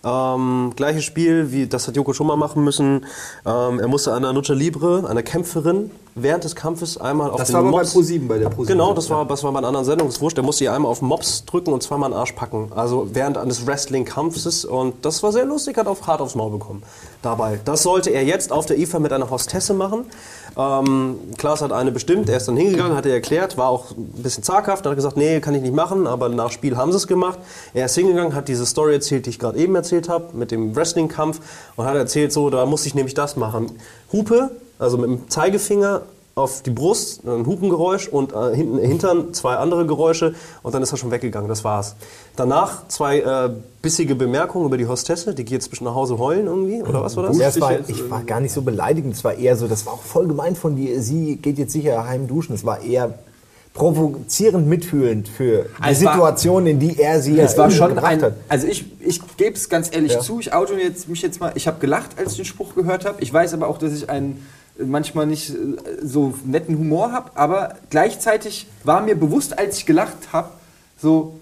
[0.04, 3.04] Ähm, gleiches Spiel, wie das hat Joko schon mal machen müssen.
[3.44, 7.54] Ähm, er musste einer Lucha Libre, einer Kämpferin, während des Kampfes einmal auf Das den
[7.54, 7.94] war aber bei Mops.
[7.94, 8.66] Pro7, bei der Pro7.
[8.66, 10.36] Genau, das war, das war bei einer anderen Sendung, ist wurscht.
[10.36, 12.70] Der musste ihr einmal auf Mops drücken und zweimal den Arsch packen.
[12.74, 14.64] Also während eines Wrestling-Kampfes.
[14.64, 16.82] Und das war sehr lustig, hat auch hart aufs Maul bekommen
[17.22, 17.60] dabei.
[17.64, 20.06] Das sollte er jetzt auf der IFA mit einer Hostesse machen.
[20.56, 24.22] Ähm, Klaas hat eine bestimmt, er ist dann hingegangen, hat er erklärt, war auch ein
[24.22, 27.06] bisschen zaghaft, hat gesagt, nee, kann ich nicht machen, aber nach Spiel haben sie es
[27.08, 27.38] gemacht.
[27.72, 30.76] Er ist hingegangen, hat diese Story erzählt, die ich gerade eben erzählt habe, mit dem
[30.76, 31.40] Wrestling-Kampf
[31.76, 33.72] und hat erzählt, so, da musste ich nämlich das machen.
[34.12, 36.02] Hupe, also mit dem Zeigefinger
[36.36, 40.34] auf die Brust, ein Hupengeräusch und äh, hinten im Hintern zwei andere Geräusche
[40.64, 41.94] und dann ist er schon weggegangen, das war's.
[42.34, 43.50] Danach zwei äh,
[43.82, 47.16] bissige Bemerkungen über die Hostesse, die geht jetzt bestimmt nach Hause heulen irgendwie, oder was
[47.16, 47.38] war das?
[47.38, 50.02] Ja, war, ich war gar nicht so beleidigend, es war eher so, das war auch
[50.02, 53.14] voll gemein von dir, sie geht jetzt sicher heim duschen, es war eher
[53.74, 58.06] provozierend mitfühlend für die war- Situation, in die er sie Es war irgendwie schon gebracht
[58.12, 58.34] ein, hat.
[58.48, 60.20] also ich, ich gebe es ganz ehrlich Ja.
[60.20, 63.04] zu, ich auto jetzt, mich jetzt mal, ich habe gelacht, als ich den Spruch gehört
[63.04, 63.20] habe.
[63.20, 65.54] Ich weiß aber auch, dass ich einen äh, manchmal nicht äh,
[66.02, 70.50] so netten Humor habe, aber gleichzeitig war mir bewusst, als ich gelacht habe,
[71.00, 71.38] so,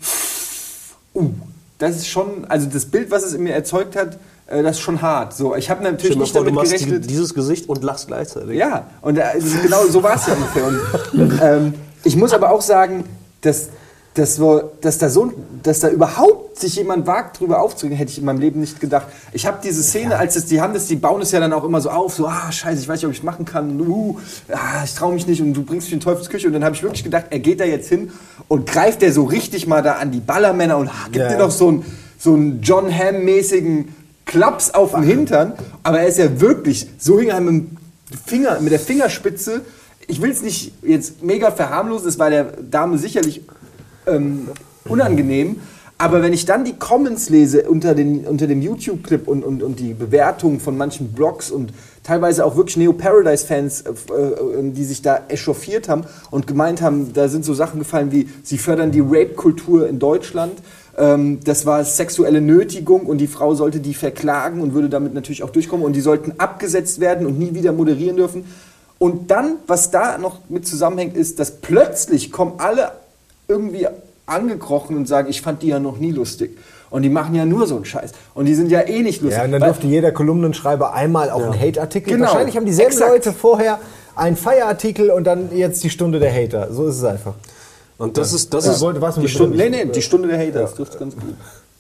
[1.15, 1.31] uh,
[1.79, 4.83] das ist schon, also das Bild, was es in mir erzeugt hat, äh, das ist
[4.83, 5.35] schon hart.
[5.35, 7.11] So, ich habe natürlich nicht vor, du damit machst die, gerechnet.
[7.11, 8.57] dieses Gesicht und lachst gleichzeitig.
[8.57, 9.25] Ja, und äh,
[9.63, 10.67] genau so war es ja ungefähr.
[10.67, 11.75] Und, ähm,
[12.05, 13.05] ich muss aber auch sagen,
[13.41, 13.69] dass,
[14.15, 15.33] dass, so, dass, da so,
[15.63, 19.07] dass da überhaupt sich jemand wagt, drüber aufzuregen, hätte ich in meinem Leben nicht gedacht.
[19.33, 21.65] Ich habe diese Szene, als es, die haben das, die bauen es ja dann auch
[21.65, 24.19] immer so auf, so, ah, scheiße, ich weiß nicht, ob ich es machen kann, uh,
[24.51, 26.47] ah, ich traue mich nicht und du bringst mich in Teufelsküche.
[26.47, 28.13] Und dann habe ich wirklich gedacht, er geht da jetzt hin
[28.49, 31.29] und greift der so richtig mal da an die Ballermänner und ah, gibt Ja.
[31.29, 31.85] dir doch so einen
[32.23, 33.95] so einen John Hamm-mäßigen
[34.27, 35.55] Klaps auf den Hintern.
[35.83, 37.77] Aber er ist ja wirklich, so hing er mit dem
[38.25, 39.63] Finger, mit der Fingerspitze.
[40.07, 43.43] Ich will es nicht jetzt mega verharmlosen, das war der Dame sicherlich
[44.07, 44.49] ähm,
[44.85, 45.61] unangenehm.
[46.03, 49.79] Aber wenn ich dann die Comments lese unter, den, unter dem YouTube-Clip und, und, und
[49.79, 51.73] die Bewertungen von manchen Blogs und
[52.03, 57.29] teilweise auch wirklich Neo-Paradise-Fans, äh, äh, die sich da echauffiert haben und gemeint haben, da
[57.29, 60.55] sind so Sachen gefallen wie, sie fördern die Rape-Kultur in Deutschland.
[60.99, 65.45] Ähm, das war sexuelle Nötigung und die Frau sollte die verklagen und würde damit natürlich
[65.45, 68.45] auch durchkommen und die sollten abgesetzt werden und nie wieder moderieren dürfen.
[68.99, 72.91] Und dann, was da noch mit zusammenhängt, ist, dass plötzlich kommen alle
[73.49, 73.87] irgendwie
[74.27, 76.59] angekrochen und sagen, ich fand die ja noch nie lustig.
[76.91, 78.13] Und die machen ja nur so einen Scheiß.
[78.35, 79.39] Und die sind ja eh nicht lustig.
[79.39, 82.15] Ja, und dann durfte jeder Kolumnenschreiber einmal auf einen Hate-Artikel.
[82.15, 82.27] Genau.
[82.27, 83.11] Wahrscheinlich haben dieselben Exakt.
[83.11, 83.79] Leute vorher
[84.15, 86.73] einen Feierartikel und dann jetzt die Stunde der Hater.
[86.73, 87.35] So ist es einfach.
[87.97, 90.29] Und das ist, das Ja, ist, wollte was die mit Stunde, nee, nee, die Stunde
[90.29, 91.35] der Hater, das trifft ganz gut.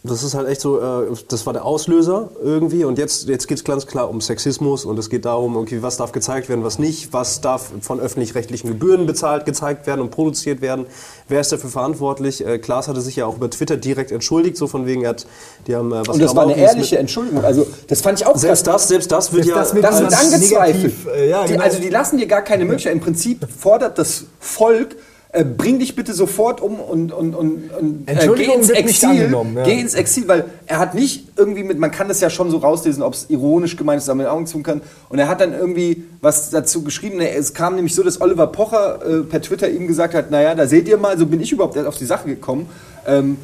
[0.05, 3.59] Das ist halt echt so, äh, das war der Auslöser irgendwie und jetzt, jetzt geht
[3.59, 6.81] es ganz klar um Sexismus und es geht darum, okay, was darf gezeigt werden, was
[6.81, 10.87] nicht, was darf von öffentlich-rechtlichen Gebühren bezahlt, gezeigt werden und produziert werden,
[11.29, 12.45] wer ist dafür verantwortlich.
[12.45, 15.27] Äh, Klaas hatte sich ja auch über Twitter direkt entschuldigt, so von wegen, er hat,
[15.69, 17.45] die haben, äh, was Und das war eine ehrliche Entschuldigung.
[17.45, 18.83] Also, das fand ich auch Selbst krass.
[18.83, 20.83] das, selbst das wird Selbst ja das wird angezweifelt.
[20.83, 21.65] negativ, äh, ja, die, genau.
[21.65, 22.95] also die lassen dir gar keine Möglichkeit.
[22.95, 24.97] Im Prinzip fordert das Volk,
[25.35, 29.31] äh, bring dich bitte sofort um und, und, und, und äh, geh ins Exil.
[29.33, 29.63] ja.
[29.65, 32.59] Geh ins Exil, weil er hat nicht irgendwie mit, man kann das ja schon so
[32.59, 34.83] rauslesen, ob es ironisch gemeint ist, aber mit den Augen zu kann.
[35.09, 37.19] Und er hat dann irgendwie was dazu geschrieben.
[37.21, 40.67] Es kam nämlich so, dass Oliver Pocher äh, per Twitter ihm gesagt hat, naja, da
[40.67, 42.67] seht ihr mal, so bin ich überhaupt auf die Sache gekommen.
[43.07, 43.39] Ähm,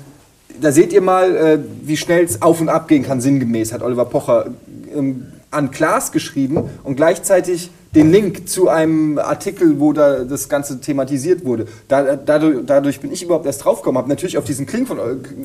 [0.60, 3.82] da seht ihr mal, äh, wie schnell es auf und ab gehen kann, sinngemäß, hat
[3.82, 4.48] Oliver Pocher
[4.94, 10.80] ähm, an Klaas geschrieben und gleichzeitig den Link zu einem Artikel, wo da das Ganze
[10.80, 11.66] thematisiert wurde.
[11.88, 14.98] Da, dadurch, dadurch bin ich überhaupt erst draufgekommen, habe natürlich auf diesen Klink von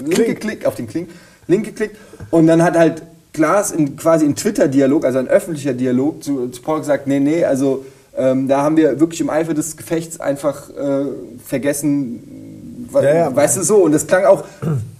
[0.05, 1.09] Link geklickt, auf den Klink,
[1.47, 1.95] Link geklickt
[2.31, 6.61] und dann hat halt Klaas in, quasi im Twitter-Dialog, also ein öffentlicher Dialog, zu, zu
[6.61, 7.83] Paul gesagt, nee, nee, also
[8.15, 11.05] ähm, da haben wir wirklich im Eifer des Gefechts einfach äh,
[11.43, 13.35] vergessen, Ja, ja.
[13.35, 13.77] weißt du so.
[13.77, 14.43] Und das klang auch,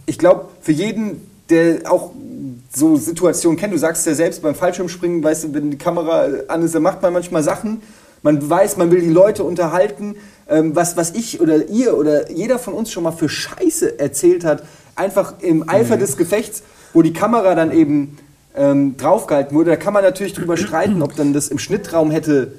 [0.08, 2.12] ich glaube, für jeden, der auch
[2.76, 6.63] so Situationen kennt, du sagst ja selbst beim Fallschirmspringen, weißt du, wenn die Kamera an
[6.63, 7.82] ist, dann macht man manchmal Sachen,
[8.24, 10.15] man weiß, man will die Leute unterhalten,
[10.49, 14.43] ähm, was, was ich oder ihr oder jeder von uns schon mal für Scheiße erzählt
[14.43, 14.63] hat,
[14.95, 16.63] einfach im Eifer des Gefechts,
[16.93, 18.17] wo die Kamera dann eben
[18.55, 22.53] ähm, draufgehalten wurde, da kann man natürlich drüber streiten, ob dann das im Schnittraum hätte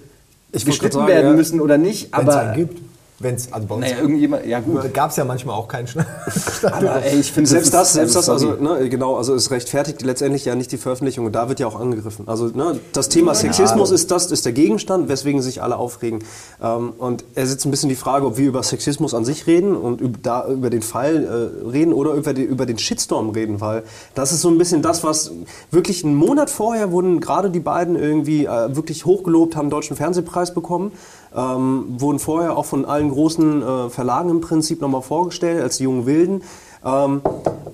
[0.52, 1.36] Ich geschnitten sagen, werden ja.
[1.36, 2.80] müssen oder nicht, es aber einen gibt.
[3.20, 4.82] Wenn's, also bei uns naja, irgendjemand, ja gut.
[4.94, 6.06] gab es ja manchmal auch keinen Schnitt.
[6.64, 10.44] Aber ey, ich finde Selbst das, selbst das, also ne, genau, also es rechtfertigt letztendlich
[10.44, 12.26] ja nicht die Veröffentlichung und da wird ja auch angegriffen.
[12.26, 16.24] Also ne, das Thema Sexismus ist das, ist der Gegenstand, weswegen sich alle aufregen.
[16.60, 19.46] Ähm, und es ist jetzt ein bisschen die Frage, ob wir über Sexismus an sich
[19.46, 21.24] reden und über, da, über den Fall
[21.64, 23.84] äh, reden oder über, die, über den Shitstorm reden, weil
[24.16, 25.30] das ist so ein bisschen das, was
[25.70, 29.96] wirklich einen Monat vorher wurden gerade die beiden irgendwie äh, wirklich hochgelobt, haben einen deutschen
[29.96, 30.92] Fernsehpreis bekommen.
[31.36, 35.84] Ähm, wurden vorher auch von allen großen äh, Verlagen im Prinzip nochmal vorgestellt als die
[35.84, 36.42] jungen Wilden.
[36.84, 37.22] Ähm,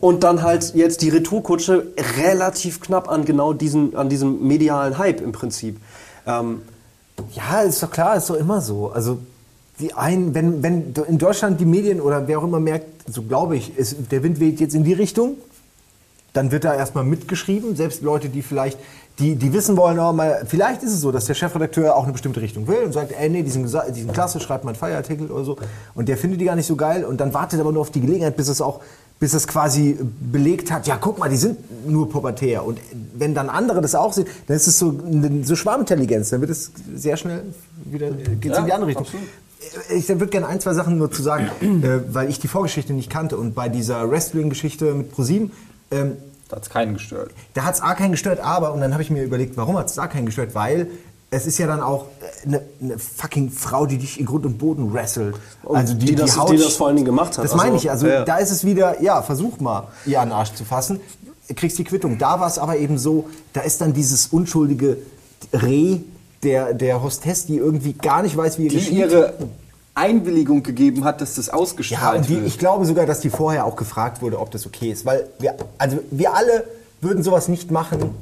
[0.00, 1.88] und dann halt jetzt die Retourkutsche
[2.18, 5.78] relativ knapp an genau diesen, an diesem medialen Hype im Prinzip.
[6.26, 6.62] Ähm,
[7.34, 8.90] Ja, ist doch klar, ist doch immer so.
[8.92, 9.18] Also
[9.78, 13.56] die einen, wenn, wenn in Deutschland die Medien oder wer auch immer merkt, so glaube
[13.56, 15.36] ich, ist, der Wind weht jetzt in die Richtung,
[16.32, 17.76] dann wird da erstmal mitgeschrieben.
[17.76, 18.78] Selbst Leute, die vielleicht,
[19.20, 22.12] die, die wissen wollen, oh, mal, vielleicht ist es so, dass der Chefredakteur auch eine
[22.12, 25.56] bestimmte Richtung will und sagt, ey, nee, diesen, diesen klasse, schreibt einen Feierartikel oder so.
[25.94, 28.00] Und der findet die gar nicht so geil und dann wartet aber nur auf die
[28.00, 28.80] Gelegenheit, bis es auch,
[29.20, 32.64] bis es quasi belegt hat, ja, guck mal, die sind nur pubertär.
[32.64, 32.78] Und
[33.14, 34.98] wenn dann andere das auch sehen, dann ist es so,
[35.42, 37.42] so Schwarmintelligenz, dann wird es sehr schnell
[37.84, 39.06] wieder, geht's in die andere Richtung.
[39.94, 43.10] Ich würde gerne ein, zwei Sachen nur zu sagen, äh, weil ich die Vorgeschichte nicht
[43.10, 45.52] kannte und bei dieser Wrestling-Geschichte mit ProSieben,
[45.90, 46.16] ähm,
[46.50, 47.30] Da hat es keinen gestört.
[47.54, 49.86] da hat es A keinen gestört, aber, und dann habe ich mir überlegt, warum hat
[49.86, 50.54] es da keinen gestört?
[50.54, 50.88] Weil
[51.30, 52.06] es ist ja dann auch
[52.44, 55.36] eine eine fucking Frau, die dich in Grund und Boden wrestelt.
[55.72, 57.44] Also Und die das- die das vor allen Dingen gemacht hat.
[57.44, 58.24] Das Also, meine ich, also ja, ja.
[58.24, 61.00] da ist es wieder, ja, versuch mal, ihr an den Arsch zu fassen,
[61.54, 62.18] kriegst die Quittung.
[62.18, 64.98] Da war es aber eben so, da ist dann dieses unschuldige
[65.52, 65.98] Reh
[66.42, 68.92] der, der Hostess, die irgendwie gar nicht weiß, wie ihr Die geschieht.
[68.98, 69.34] ihre
[69.94, 72.46] Einwilligung gegeben hat, dass das Ja, ausgestrahlt und die, wird.
[72.46, 75.04] ich glaube sogar, dass die vorher auch gefragt wurde, ob das okay ist.
[75.04, 76.64] Weil wir, also wir alle
[77.00, 78.14] würden sowas nicht machen.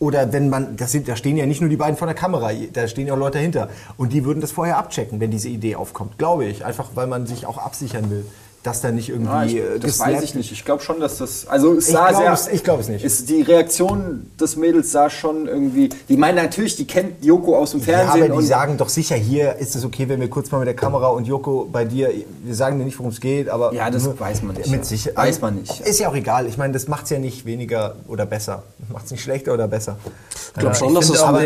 [0.00, 2.50] Oder wenn man, das sind, da stehen ja nicht nur die beiden vor der Kamera,
[2.72, 3.68] da stehen ja auch Leute dahinter.
[3.96, 6.18] Und die würden das vorher abchecken, wenn diese Idee aufkommt.
[6.18, 6.64] Glaube ich.
[6.64, 8.26] Einfach, weil man sich auch absichern will,
[8.64, 9.30] dass da nicht irgendwie.
[9.30, 10.50] Ah, ich, äh, das weiß ich nicht.
[10.50, 11.46] Ich glaube schon, dass das.
[11.46, 12.32] Also es Ich sah glaub sehr.
[12.32, 13.04] es- ich glaub es nicht.
[13.04, 15.90] Ist, die Reaktion des Mädels sah schon irgendwie.
[16.08, 18.22] Die meinen natürlich, die kennt Joko aus dem Ja, Fernsehen.
[18.24, 20.66] aber die und sagen doch sicher, hier ist es okay, wenn wir kurz mal mit
[20.66, 22.10] der Kamera und Joko bei dir,
[22.42, 23.72] wir sagen dir nicht, worum es geht, aber...
[23.74, 24.68] Ja, das nur- weiß man nicht.
[24.70, 25.80] Mit sicher, Weiß man nicht.
[25.80, 26.46] Ist ja auch egal.
[26.46, 28.62] Ich meine, das macht es ja nicht weniger oder besser.
[28.92, 29.96] Macht es nicht schlechter oder besser.
[30.54, 31.42] Ich glaube schon, dass das aber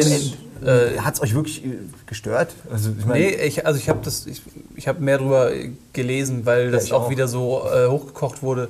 [0.67, 1.69] den- Hat es euch wirklich äh,
[2.07, 2.55] gestört?
[2.71, 4.43] Also, ich meine, Nee, ich, also ich habe das, ich,
[4.77, 5.51] ich habe mehr darüber
[5.93, 7.11] gelesen, weil das auch, auch.
[7.11, 8.69] wieder so äh, hochgekocht wurde.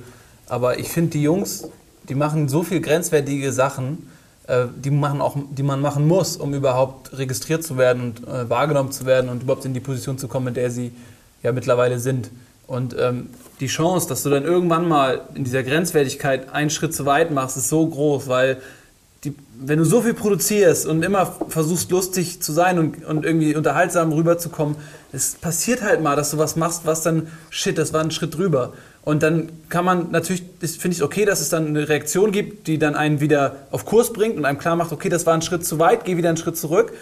[0.49, 1.68] Aber ich finde die Jungs,
[2.09, 4.11] die machen so viel grenzwertige Sachen,
[4.47, 8.49] äh, die machen auch, die man machen muss, um überhaupt registriert zu werden und äh,
[8.49, 10.93] wahrgenommen zu werden und überhaupt in die Position zu kommen, in der sie
[11.43, 12.30] ja mittlerweile sind.
[12.66, 13.30] Und ähm,
[13.61, 17.57] die Chance, dass du dann irgendwann mal in dieser Grenzwertigkeit einen Schritt zu weit machst,
[17.57, 18.59] ist so groß, weil
[19.25, 23.57] die, wenn du so viel produzierst und immer versuchst lustig zu sein und, und irgendwie
[23.57, 24.77] unterhaltsam rüberzukommen,
[25.12, 28.37] es passiert halt mal, dass du was machst, was dann, shit, das war ein Schritt
[28.37, 28.75] drüber.
[29.03, 32.66] Und dann kann man natürlich, das finde ich okay, dass es dann eine Reaktion gibt,
[32.66, 35.43] die dann einen wieder auf Kurs bringt und einem klar macht, okay, das war ein
[35.43, 36.93] Schritt zu weit, geh wieder einen Schritt zurück.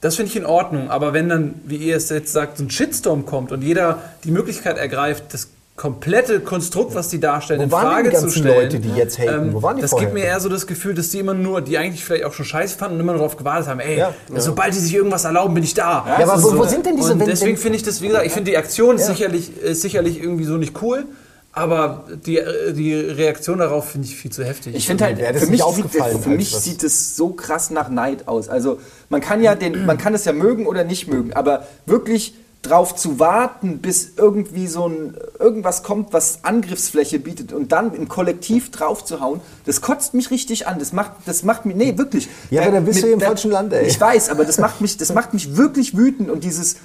[0.00, 0.90] Das finde ich in Ordnung.
[0.90, 4.32] Aber wenn dann, wie ihr es jetzt sagt, so ein Shitstorm kommt und jeder die
[4.32, 8.38] Möglichkeit ergreift, das komplette Konstrukt, was die darstellen, Wo in waren Frage die ganzen zu
[8.38, 8.54] stellen.
[8.62, 9.52] Leute, die jetzt haten?
[9.52, 10.06] Wo waren die das vorher?
[10.08, 12.44] gibt mir eher so das Gefühl, dass die immer nur, die eigentlich vielleicht auch schon
[12.46, 14.14] scheiße fanden und immer nur darauf gewartet haben, ey, Ja.
[14.36, 16.04] sobald die sich irgendwas erlauben, bin ich da.
[16.06, 18.00] Ja, aber Das wo- ist wo sind denn diese- Und wenn- deswegen finde ich das,
[18.02, 19.14] wie gesagt, ich finde die Aktion ist, Ja.
[19.14, 21.06] sicherlich, ist sicherlich irgendwie so nicht cool,
[21.50, 22.40] aber die,
[22.72, 24.76] die Reaktion darauf finde ich viel zu heftig.
[24.76, 27.88] Ich finde halt, das für mich, sieht, aufgefallen für mich sieht es so krass nach
[27.88, 28.48] Neid aus.
[28.48, 32.34] Also man kann ja den, man kann es ja mögen oder nicht mögen, aber wirklich
[32.66, 38.08] drauf zu warten, bis irgendwie so ein irgendwas kommt, was Angriffsfläche bietet und dann im
[38.08, 40.78] Kollektiv drauf zu hauen, das kotzt mich richtig an.
[40.78, 42.28] Das macht, das macht mich, nee, wirklich.
[42.50, 43.86] Ja, aber Da- dann bist du mit- im da- falschen Land, ey.
[43.86, 46.76] Ich weiß, aber das macht mich, das macht mich wirklich wütend und dieses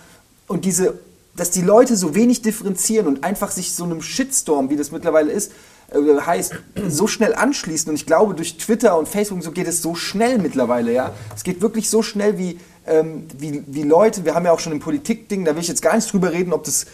[0.47, 0.95] und diese,
[1.35, 5.31] dass die Leute so wenig differenzieren und einfach sich so einem Shitstorm, wie das mittlerweile
[5.31, 5.51] ist,
[5.91, 6.53] äh, heißt,
[6.89, 7.89] so schnell anschließen.
[7.89, 11.13] Und ich glaube, durch Twitter und Facebook so geht es so schnell mittlerweile, ja.
[11.35, 12.59] Es geht wirklich so schnell wie,
[12.89, 15.81] ähm, wie, wie Leute, wir haben ja auch schon ein Politikding, da will ich jetzt
[15.81, 16.85] gar nicht drüber reden, ob das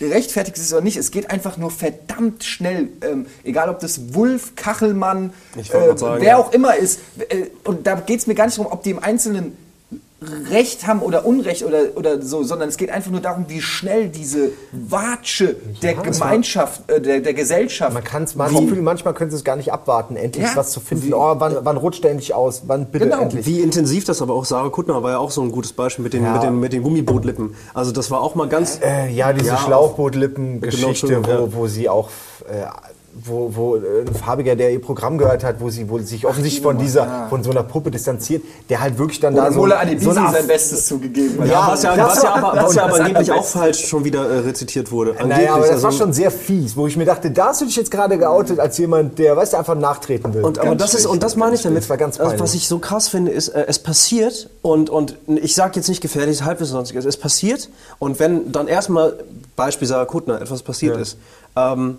[0.00, 0.96] gerechtfertigt ist oder nicht.
[0.96, 2.88] Es geht einfach nur verdammt schnell.
[3.02, 7.00] Ähm, egal, ob das Wulf, Kachelmann, äh, sagen, wer auch immer ist.
[7.28, 9.56] Äh, und da geht es mir gar nicht darum, ob die im Einzelnen
[10.50, 14.08] Recht haben oder Unrecht oder, oder so, sondern es geht einfach nur darum, wie schnell
[14.10, 17.94] diese Watsche der Gemeinschaft, äh, der, der Gesellschaft.
[17.94, 20.16] Man kann es man hat das wie- Gefühl, manchmal können sie es gar nicht abwarten,
[20.16, 20.52] endlich Ja.
[20.56, 21.14] was zu finden.
[21.14, 22.64] Oh, wann, wann rutscht der endlich aus?
[22.66, 23.22] Wann bitte Genau.
[23.22, 23.46] endlich?
[23.46, 26.12] Wie intensiv das aber auch, Sarah Kuttner war ja auch so ein gutes Beispiel mit
[26.12, 26.34] den, Ja.
[26.34, 27.54] mit den, mit den Gummibootlippen.
[27.72, 28.78] Also das war auch mal ganz...
[28.82, 32.10] Äh, ja, diese Ja, Schlauchbootlippen-Geschichte, Genau, wo, wo sie auch,
[32.46, 32.64] äh,
[33.12, 36.62] wo, wo äh, ein Farbiger, der ihr Programm gehört hat, wo sie wo sich offensichtlich
[36.62, 39.74] von dieser, von so einer Puppe distanziert, der halt wirklich dann da Wo so, so
[39.74, 41.48] Adebisi eine sein Bestes zugegeben hat.
[41.48, 44.04] Ja, was ja, das was ja war- aber, was ja aber angeblich auch falsch schon
[44.04, 45.12] wieder äh, rezitiert wurde.
[45.12, 47.60] Naja, Angeblich, aber das also- war schon sehr fies, wo ich mir dachte, da hast
[47.60, 50.44] du dich jetzt gerade geoutet als jemand, der, weißt du, einfach nachtreten will.
[50.44, 51.88] Und, aber das ist, und das meine ich damit.
[51.90, 52.42] War ganz also, peinlich.
[52.42, 56.00] was ich so krass finde, ist, äh, es passiert und, und ich sage jetzt nicht
[56.00, 59.14] gefährliches Halbwissen, sonstiges, es passiert und wenn dann erstmal,
[59.56, 61.16] Beispiel Sarah Kuttner, etwas passiert ist,
[61.56, 61.98] ähm,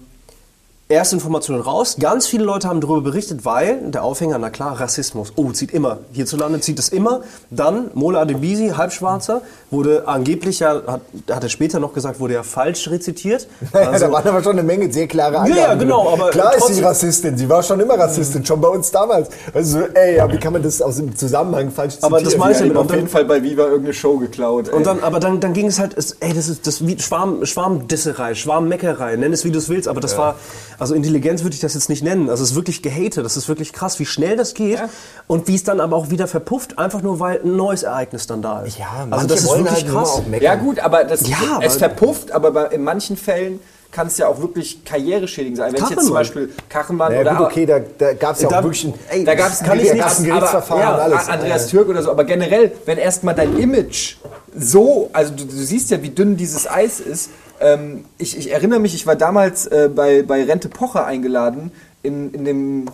[0.91, 1.97] erste Informationen raus.
[1.99, 5.33] Ganz viele Leute haben darüber berichtet, weil der Aufhänger, na klar, Rassismus.
[5.35, 5.99] Oh, zieht immer.
[6.11, 7.21] Hierzulande zieht es immer.
[7.49, 9.41] Dann Mola Adebisi, Halbschwarzer,
[9.71, 11.01] wurde angeblich ja, hat,
[11.31, 13.47] hat er später noch gesagt, wurde ja falsch rezitiert.
[13.73, 15.57] Naja, Also- da waren aber schon eine Menge sehr klare Angaben.
[15.57, 16.21] ja, genau, drin.
[16.21, 19.29] aber Klar ist sie Rassistin, sie war schon immer Rassistin, schon bei uns damals.
[19.53, 22.13] Also, ey, ja, wie kann man das aus dem Zusammenhang falsch zitieren?
[22.13, 22.39] Aber das ich
[22.73, 24.67] Ja, auf jeden Fall bei Viva irgendeine Show geklaut.
[24.67, 24.73] ey.
[24.73, 27.45] und dann, aber dann, dann ging es halt, es, ey, das ist das wie Schwarm,
[27.45, 30.35] Schwarmdisserei, Schwarmmeckerei, nenn es wie du es willst, aber das war,
[30.79, 32.29] also Intelligenz würde ich das jetzt nicht nennen.
[32.29, 34.81] Also es ist wirklich gehatet, das ist wirklich krass, wie schnell das geht
[35.27, 38.41] und wie es dann aber auch wieder verpufft, einfach nur weil ein neues Ereignis dann
[38.41, 38.77] da ist.
[38.77, 40.09] Ja, also das ist wirklich halt krass.
[40.09, 40.43] auch meckern.
[40.45, 43.59] Ja gut, aber das, Ja, es verpufft, aber in manchen Fällen
[43.91, 45.73] kann es ja auch wirklich karriereschädigend sein.
[45.73, 46.13] Wenn ich jetzt zum.
[46.13, 48.93] Beispiel Kachenmann Ja, oder gut, okay, da, da gab es ja auch Da- wirklich ein,
[49.09, 51.27] ey, da gab es kann ich ein Gerichtsverfahren aber, und alles.
[51.27, 54.15] ja, Andreas Türk oder so, aber generell, wenn erstmal dein Image
[54.55, 57.31] so, also du, du siehst ja, wie dünn dieses Eis ist.
[57.59, 62.33] Ähm, ich, ich erinnere mich, ich war damals äh, bei, bei Rente Pocher eingeladen in,
[62.33, 62.85] in dem,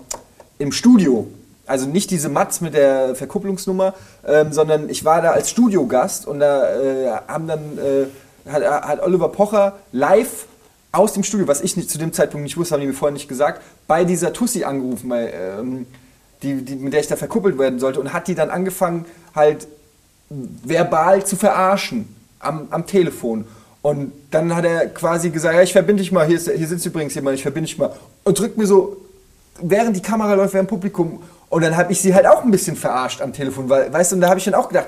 [0.60, 1.28] im Studio.
[1.68, 3.94] Also nicht diese Matz mit der Verkupplungsnummer,
[4.26, 9.04] ähm, sondern ich war da als Studiogast und da äh, haben dann äh, hat, hat
[9.04, 10.48] Oliver Pocher live
[10.92, 13.14] aus dem Studio, was ich nicht, zu dem Zeitpunkt nicht wusste, haben die mir vorher
[13.14, 15.86] nicht gesagt, bei dieser Tussi angerufen, weil, ähm,
[16.44, 19.06] die, die, mit der ich da verkuppelt werden sollte und hat die dann angefangen,
[19.36, 19.68] halt
[20.30, 23.46] verbal zu verarschen am, am Telefon.
[23.82, 26.86] Und dann hat er quasi gesagt, ja, ich verbinde dich mal, hier, ist, hier sitzt
[26.86, 27.94] übrigens jemand, ich verbinde dich mal.
[28.24, 28.98] Und drückt mir so,
[29.62, 31.22] während die Kamera läuft, während Publikum.
[31.50, 34.16] Und dann habe ich sie halt auch ein bisschen verarscht am Telefon, weil, weißt du,
[34.16, 34.88] und da habe ich dann auch gedacht,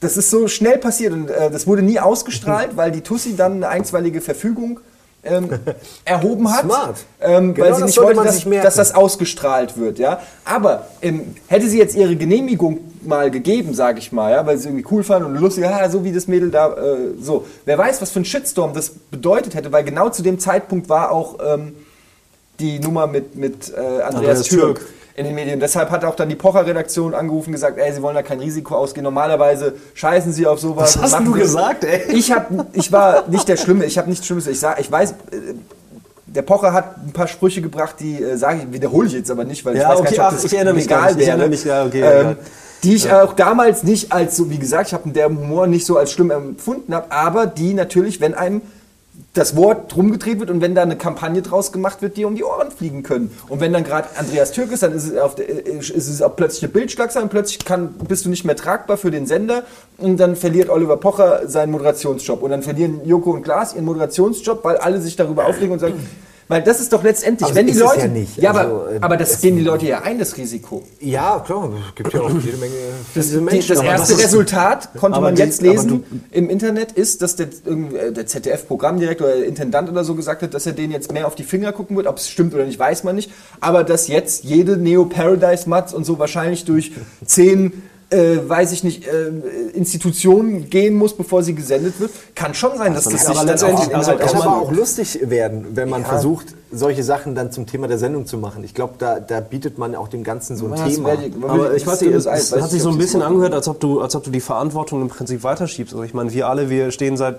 [0.00, 3.54] das ist so schnell passiert und äh, das wurde nie ausgestrahlt, weil die Tussi dann
[3.54, 4.80] eine einstweilige Verfügung
[5.24, 5.48] ähm,
[6.04, 6.96] erhoben hat, Smart.
[7.20, 9.98] ähm, Genau weil sie nicht wollte, dass, dass das ausgestrahlt wird.
[9.98, 10.20] Ja?
[10.44, 14.68] Aber ähm, hätte sie jetzt ihre Genehmigung mal gegeben, sage ich mal, ja, weil sie
[14.68, 17.46] irgendwie cool fand und lustig, ja, so wie das Mädel da, äh, so.
[17.64, 21.10] Wer weiß, was für ein Shitstorm das bedeutet hätte, weil genau zu dem Zeitpunkt war
[21.12, 21.74] auch ähm,
[22.60, 24.78] die Nummer mit, mit äh, Andreas, Andreas Türk.
[24.78, 24.93] Türk.
[25.16, 25.60] In den Medien.
[25.60, 28.74] Deshalb hat auch dann die Pocher-Redaktion angerufen und gesagt, ey, sie wollen da kein Risiko
[28.74, 29.04] ausgehen.
[29.04, 30.98] Normalerweise scheißen sie auf sowas.
[31.00, 32.12] Was hast du gesagt, ey?
[32.12, 34.48] Ich, hab, ich war nicht der Schlimme, ich habe nichts Schlimmes.
[34.48, 35.14] Ich, sag, ich weiß, äh,
[36.26, 39.44] der Pocher hat ein paar Sprüche gebracht, die äh, sage ich, wiederhole ich jetzt aber
[39.44, 41.20] nicht, weil ich Ja, weiß okay, gar nicht, ob ach, das ich erinnere mich nicht,
[41.20, 42.36] ich erinnere mich, ja, okay, ähm, egal.
[42.82, 45.96] die ich auch damals nicht als so, wie gesagt, ich habe der Humor nicht so
[45.96, 48.62] als schlimm empfunden habe, aber die natürlich, wenn einem
[49.34, 52.44] das Wort rumgedreht wird und wenn da eine Kampagne draus gemacht wird, die um die
[52.44, 53.36] Ohren fliegen können.
[53.48, 56.36] Und wenn dann gerade Andreas Türk ist, dann ist es, auf der, ist es auch
[56.36, 59.64] plötzlich eine Bildschlagzeile und plötzlich kann, bist du nicht mehr tragbar für den Sender
[59.98, 64.64] und dann verliert Oliver Pocher seinen Moderationsjob und dann verlieren Joko und Klaas ihren Moderationsjob,
[64.64, 65.94] weil alle sich darüber aufregen und sagen,
[66.48, 68.36] weil das ist doch letztendlich, Aber wenn die Leute, ja nicht.
[68.36, 70.82] ja, Also, aber, äh, aber das gehen die Leute ja ein, das Risiko.
[71.00, 72.72] Ja, klar, es gibt ja auch jede Menge
[73.14, 73.74] Das, Menschen.
[73.74, 77.46] das erste das ist- Resultat konnte man die- jetzt lesen im Internet, ist, dass der,
[77.46, 81.26] äh, der ZDF-Programmdirektor oder der Intendant oder so gesagt hat, dass er denen jetzt mehr
[81.26, 82.06] auf die Finger gucken wird.
[82.06, 83.30] Ob es stimmt oder nicht, weiß man nicht.
[83.60, 86.92] Aber dass jetzt jede Neo-Paradise-Matz und so wahrscheinlich durch
[87.24, 87.82] zehn,
[88.14, 89.30] äh, weiß ich nicht, äh,
[89.74, 93.88] Institutionen gehen muss, bevor sie gesendet wird, kann schon sein, dass das sich aber letztendlich-
[93.88, 96.46] auch also kann man- aber auch lustig werden, wenn man versucht,
[96.76, 98.64] solche Sachen dann zum Thema der Sendung zu machen.
[98.64, 101.16] Ich glaube, da, da bietet man auch dem Ganzen so ein Ja, das Thema.
[101.16, 103.54] die- Aber ich das weiß nicht, es, hat ich sich so ein das bisschen angehört,
[103.54, 105.92] als ob, du, als ob du die Verantwortung im Prinzip weiterschiebst.
[105.94, 107.38] Also ich meine, wir alle, wir stehen seit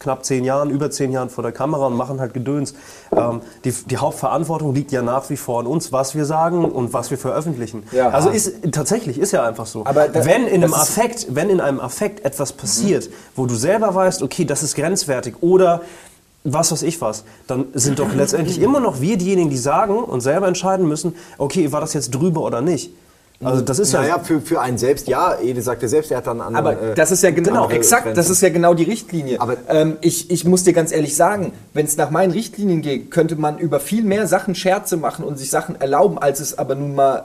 [0.00, 2.74] knapp zehn Jahren, über zehn Jahren vor der Kamera und machen halt Gedöns.
[3.16, 6.92] Ähm, die, die Hauptverantwortung liegt ja nach wie vor an uns, was wir sagen und
[6.92, 7.84] was wir veröffentlichen.
[7.92, 8.08] Ja.
[8.10, 9.82] also ist tatsächlich ist ja einfach so.
[9.86, 13.94] Aber da- wenn in einem Affekt, wenn in einem Affekt etwas passiert, wo du selber
[13.94, 15.82] weißt, okay, das ist grenzwertig oder
[16.44, 20.20] was weiß ich was, dann sind doch letztendlich immer noch wir diejenigen, die sagen und
[20.20, 22.90] selber entscheiden müssen, okay, war das jetzt drüber oder nicht.
[23.42, 26.18] Also das ist ja, Naja, für, für einen selbst, ja, Ede sagt ja selbst, er
[26.18, 26.76] hat dann einen anderen.
[26.78, 28.16] Aber äh, das ist ja genau, andere exakt, Grenzen.
[28.16, 29.40] das ist ja genau die Richtlinie.
[29.40, 33.10] Aber- ähm, ich, ich muss dir ganz ehrlich sagen, wenn es nach meinen Richtlinien geht,
[33.10, 36.74] könnte man über viel mehr Sachen Scherze machen und sich Sachen erlauben, als es aber
[36.76, 37.24] nun mal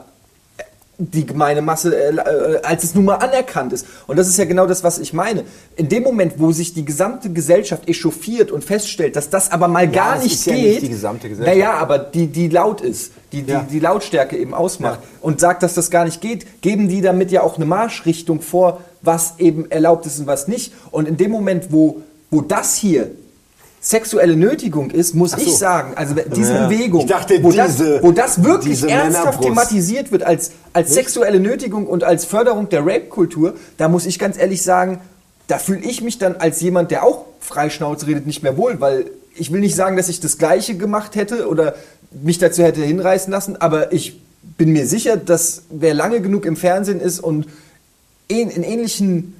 [1.00, 3.86] die gemeine Masse, äh, äh, als es nun mal anerkannt ist.
[4.06, 5.44] Und das ist ja genau das, was ich meine.
[5.76, 9.88] In dem Moment, wo sich die gesamte Gesellschaft echauffiert und feststellt, dass das aber mal
[9.88, 11.56] gar es nicht ist ja geht, nicht die gesamte Gesellschaft.
[11.58, 13.66] naja, aber die, die laut ist, die, die, Ja.
[13.70, 17.42] die Lautstärke eben ausmacht und sagt, dass das gar nicht geht, geben die damit ja
[17.42, 20.72] auch eine Marschrichtung vor, was eben erlaubt ist und was nicht.
[20.90, 23.10] Und in dem Moment, wo, wo das hier
[23.80, 25.38] sexuelle Nötigung ist, muss so.
[25.38, 26.66] ich sagen, also diese Ja.
[26.68, 31.86] Bewegung, dachte, wo, das, diese- wo das wirklich ernsthaft thematisiert wird als, als sexuelle Nötigung
[31.86, 35.00] und als Förderung der Rape-Kultur, da muss ich ganz ehrlich sagen,
[35.46, 39.06] da fühle ich mich dann als jemand, der auch freischnauze redet, nicht mehr wohl, weil
[39.34, 41.74] ich will nicht sagen, dass ich das Gleiche gemacht hätte oder
[42.22, 44.20] mich dazu hätte hinreißen lassen, aber ich
[44.58, 47.46] bin mir sicher, dass wer lange genug im Fernsehen ist und
[48.28, 49.34] in, in ähnlichen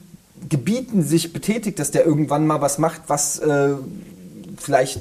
[0.49, 3.71] Gebieten sich betätigt, dass der irgendwann mal was macht, was äh,
[4.63, 5.01] vielleicht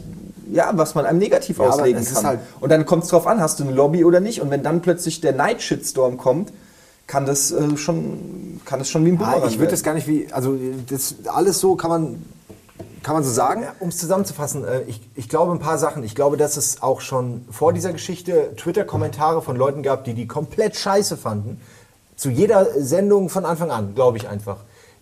[0.52, 2.26] ja, was man einem negativ Ja, auslegen kann.
[2.26, 4.42] halt- und dann kommt es drauf an, hast du eine Lobby oder nicht.
[4.42, 6.52] Und wenn dann plötzlich der Night-Shitstorm kommt,
[7.08, 9.94] kann das äh, schon, kann das schon wie ein Bumerang Ja, ich würde das gar
[9.94, 10.58] nicht wie, also
[10.90, 12.26] das alles so kann man,
[13.04, 13.64] kann man so sagen.
[13.80, 16.04] Um es zusammenzufassen, äh, ich, ich glaube ein paar Sachen.
[16.04, 20.28] Ich glaube, dass es auch schon vor dieser Geschichte Twitter-Kommentare von Leuten gab, die die
[20.28, 21.60] komplett scheiße fanden.
[22.16, 24.58] Zu jeder Sendung von Anfang an, glaube ich einfach.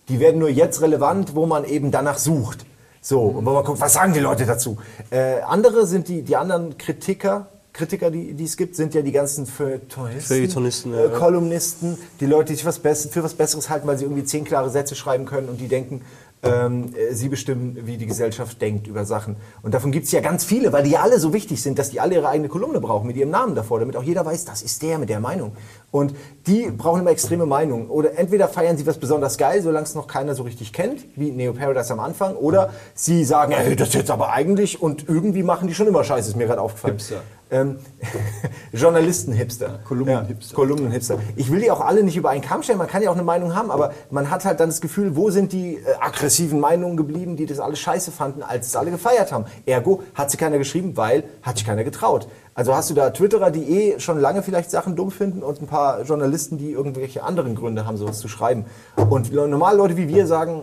[0.08, 2.64] Die werden nur jetzt relevant, wo man eben danach sucht.
[3.00, 4.78] So, und wo man guckt, was sagen die Leute dazu?
[5.10, 9.12] Äh, andere sind die, die anderen Kritiker, Kritiker, die, die es gibt, sind ja die
[9.12, 11.08] ganzen Feuilletonisten, Feuilletonisten, äh, ja.
[11.10, 14.68] Kolumnisten, die Leute, die sich was für was Besseres halten, weil sie irgendwie zehn klare
[14.68, 16.02] Sätze schreiben können und die denken,
[16.42, 19.36] ähm, äh, sie bestimmen, wie die Gesellschaft denkt über Sachen.
[19.62, 21.90] Und davon gibt es ja ganz viele, weil die ja alle so wichtig sind, dass
[21.90, 24.62] die alle ihre eigene Kolumne brauchen mit ihrem Namen davor, damit auch jeder weiß, das
[24.62, 25.52] ist der mit der Meinung.
[25.90, 26.14] Und
[26.46, 27.88] die brauchen immer extreme Meinungen.
[27.88, 31.30] Oder entweder feiern sie was besonders geil, solange es noch keiner so richtig kennt, wie
[31.30, 35.42] Neo Paradise am Anfang, oder sie sagen, ey, das ist jetzt aber eigentlich und irgendwie
[35.42, 36.94] machen die schon immer Scheiße, ist mir gerade aufgefallen.
[36.94, 37.22] Hipster.
[37.50, 37.78] Ähm,
[38.72, 39.80] Journalisten-Hipster.
[39.88, 40.50] Kolumnen-Hipster.
[40.50, 41.18] Ja, Kolumnen-Hipster.
[41.36, 43.22] Ich will die auch alle nicht über einen Kamm stellen, man kann ja auch eine
[43.22, 46.98] Meinung haben, aber man hat halt dann das Gefühl, wo sind die äh, aggressiven Meinungen
[46.98, 49.46] geblieben, die das alles scheiße fanden, als es alle gefeiert haben.
[49.64, 52.28] Ergo hat sie keiner geschrieben, weil hat sich keiner getraut.
[52.58, 55.68] Also hast du da Twitterer, die eh schon lange vielleicht Sachen dumm finden und ein
[55.68, 58.64] paar Journalisten, die irgendwelche anderen Gründe haben, sowas zu schreiben.
[58.96, 60.62] Und normale Leute wie wir sagen,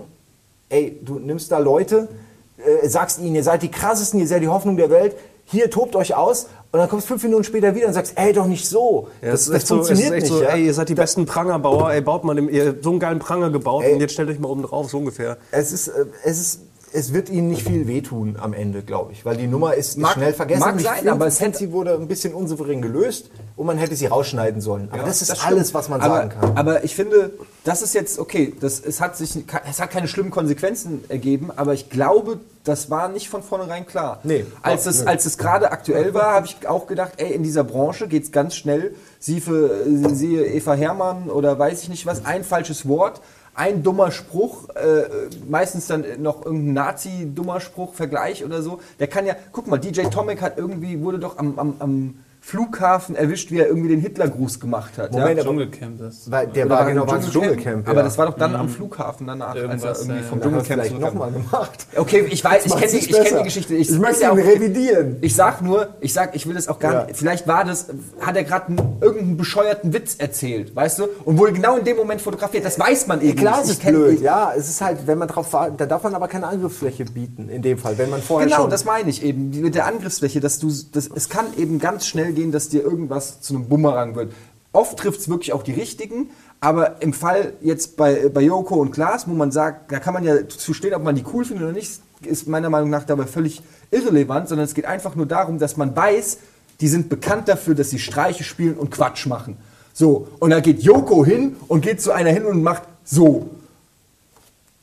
[0.68, 2.10] ey, du nimmst da Leute,
[2.58, 5.16] äh, sagst ihnen, ihr seid die krassesten, ihr seid die Hoffnung der Welt,
[5.46, 8.34] hier tobt euch aus und dann kommst du fünf Minuten später wieder und sagst, ey,
[8.34, 9.08] doch nicht so.
[9.22, 10.34] Ja, das das so, funktioniert echt nicht.
[10.34, 10.50] so, ja?
[10.50, 13.20] ey, ihr seid die besten Prangerbauer, ey, baut mal, dem, ihr habt so einen geilen
[13.20, 13.94] Pranger gebaut Ey.
[13.94, 15.38] und jetzt stellt euch mal oben drauf, so ungefähr.
[15.52, 16.62] es, ist, äh, es, ist,
[16.96, 20.14] es wird ihnen nicht viel wehtun am Ende, glaube ich, weil die Nummer ist, Mag-
[20.14, 20.62] schnell vergessen.
[20.62, 24.06] mag sein, aber es hätte- sie wurde ein bisschen unsouverän gelöst und man hätte sie
[24.08, 24.88] rausschneiden sollen.
[24.92, 26.58] Aber das ist Das alles, was man aber, sagen kann.
[26.58, 27.32] Aber ich finde,
[27.64, 28.54] das ist jetzt okay.
[28.60, 33.10] Das, es, hat sich, es hat keine schlimmen Konsequenzen ergeben, aber ich glaube, das war
[33.10, 34.20] nicht von vornherein klar.
[34.24, 34.46] Nee.
[34.64, 38.08] Als es, als es gerade aktuell war, habe ich auch gedacht, ey, in dieser Branche
[38.08, 38.96] geht es ganz schnell.
[39.20, 43.22] Sie für, äh, siehe Eva Hermann oder weiß ich nicht was, ein falsches Wort.
[43.56, 45.04] Ein dummer Spruch, äh,
[45.48, 48.80] meistens dann noch irgendein Nazi-dummer Spruch, Vergleich oder so.
[49.00, 52.16] Der kann ja, guck mal, DJ Tomic hat irgendwie, wurde doch am, am, am
[52.48, 55.12] Flughafen erwischt, wie er irgendwie den Hitlergruß gemacht hat.
[55.14, 55.34] Moment, ja?
[55.34, 56.30] aber- Dschungelcamp, das.
[56.30, 57.88] Weil der war im genau war ins Dschungelcamp.
[57.90, 58.04] Aber ja.
[58.04, 60.82] das war doch dann am Flughafen danach, Irgendwas, als er irgendwie ja, vom er Dschungelcamp
[60.84, 61.88] vielleicht nochmal gemacht.
[61.96, 63.74] Okay, ich weiß, ich kenne die, nicht ich kenn die Geschichte.
[63.74, 65.18] Ich ist möchte ja ihn revidieren.
[65.22, 67.04] Ich sag nur, ich sag, ich will das auch gar Ja.
[67.06, 67.18] nicht.
[67.18, 67.88] Vielleicht war das,
[68.22, 71.06] hat er gerade einen- irgendeinen bescheuerten Witz erzählt, weißt du?
[71.26, 72.64] Und wurde genau in dem Moment fotografiert.
[72.64, 73.72] Das weiß man eben Klar, nicht.
[73.72, 74.22] Ich ist blöd.
[74.22, 77.50] Ja, es ist halt, wenn man drauf war, da darf man aber keine Angriffsfläche bieten,
[77.50, 77.98] in dem Fall.
[77.98, 81.10] Wenn man vorher Genau, schon das meine ich eben, mit der Angriffsfläche, dass du, das,
[81.16, 84.34] es kann eben ganz schnell gehen, dass dir irgendwas zu einem Bumerang wird.
[84.72, 86.30] Oft trifft es wirklich auch die Richtigen,
[86.60, 90.24] aber im Fall jetzt bei, bei Joko und Klaas, wo man sagt, da kann man
[90.24, 93.26] ja zu stehen, ob man die cool findet oder nicht, ist meiner Meinung nach dabei
[93.26, 93.62] völlig
[93.92, 96.38] irrelevant, sondern es geht einfach nur darum, dass man weiß,
[96.82, 99.58] die sind bekannt dafür, dass sie Streiche spielen und Quatsch machen.
[99.94, 103.50] So, und da geht Joko hin und geht zu einer hin und macht so.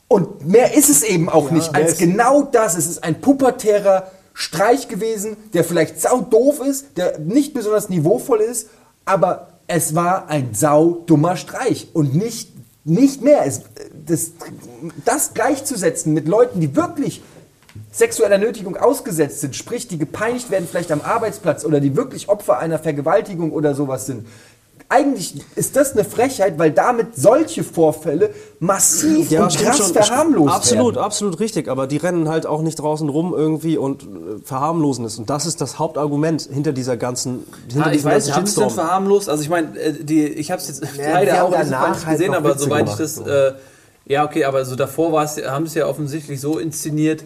[0.07, 2.77] Und mehr ist es eben auch nicht mehr als genau das.
[2.77, 8.41] Es ist ein pubertärer Streich gewesen, der vielleicht sau doof ist, der nicht besonders niveauvoll
[8.41, 8.69] ist,
[9.05, 12.51] aber es war ein sau dummer Streich und nicht,
[12.83, 13.45] nicht mehr.
[13.45, 13.61] Es,
[14.05, 14.31] das,
[15.05, 17.21] das gleichzusetzen mit Leuten, die wirklich
[17.91, 22.59] sexueller Nötigung ausgesetzt sind, sprich, die gepeinigt werden vielleicht am Arbeitsplatz oder die wirklich Opfer
[22.59, 24.27] einer Vergewaltigung oder sowas sind.
[24.93, 28.29] Eigentlich ist das eine Frechheit, weil damit solche Vorfälle
[28.59, 29.93] massiv und stimmt krass schon.
[29.93, 31.03] verharmlost Absolut, werden.
[31.03, 31.67] absolut richtig.
[31.67, 34.07] Aber die rennen halt auch nicht draußen rum irgendwie und äh,
[34.43, 35.17] verharmlosen es.
[35.17, 38.73] Und das ist das Hauptargument hinter dieser ganzen, hinter Ah, ich weiß haben sie es
[38.73, 39.29] verharmlost?
[39.29, 42.35] Also ich meine, äh, die, ich habe es jetzt die leider auch nicht halt gesehen,
[42.35, 43.53] aber soweit ich das, äh,
[44.05, 47.23] ja okay, aber so davor war es, haben sie es ja offensichtlich so inszeniert,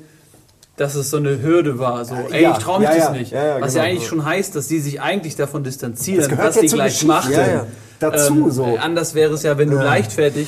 [0.78, 2.06] dass es so eine Hürde war.
[2.06, 3.34] So, ey, ja, ich traue mich ja, das nicht.
[3.34, 3.84] Was genau.
[3.84, 7.66] ja eigentlich schon heißt, dass die sich eigentlich davon distanzieren, Das was zur gleich ja.
[8.00, 8.64] Dazu so.
[8.64, 10.48] äh, Anders wäre es ja, wenn du leichtfertig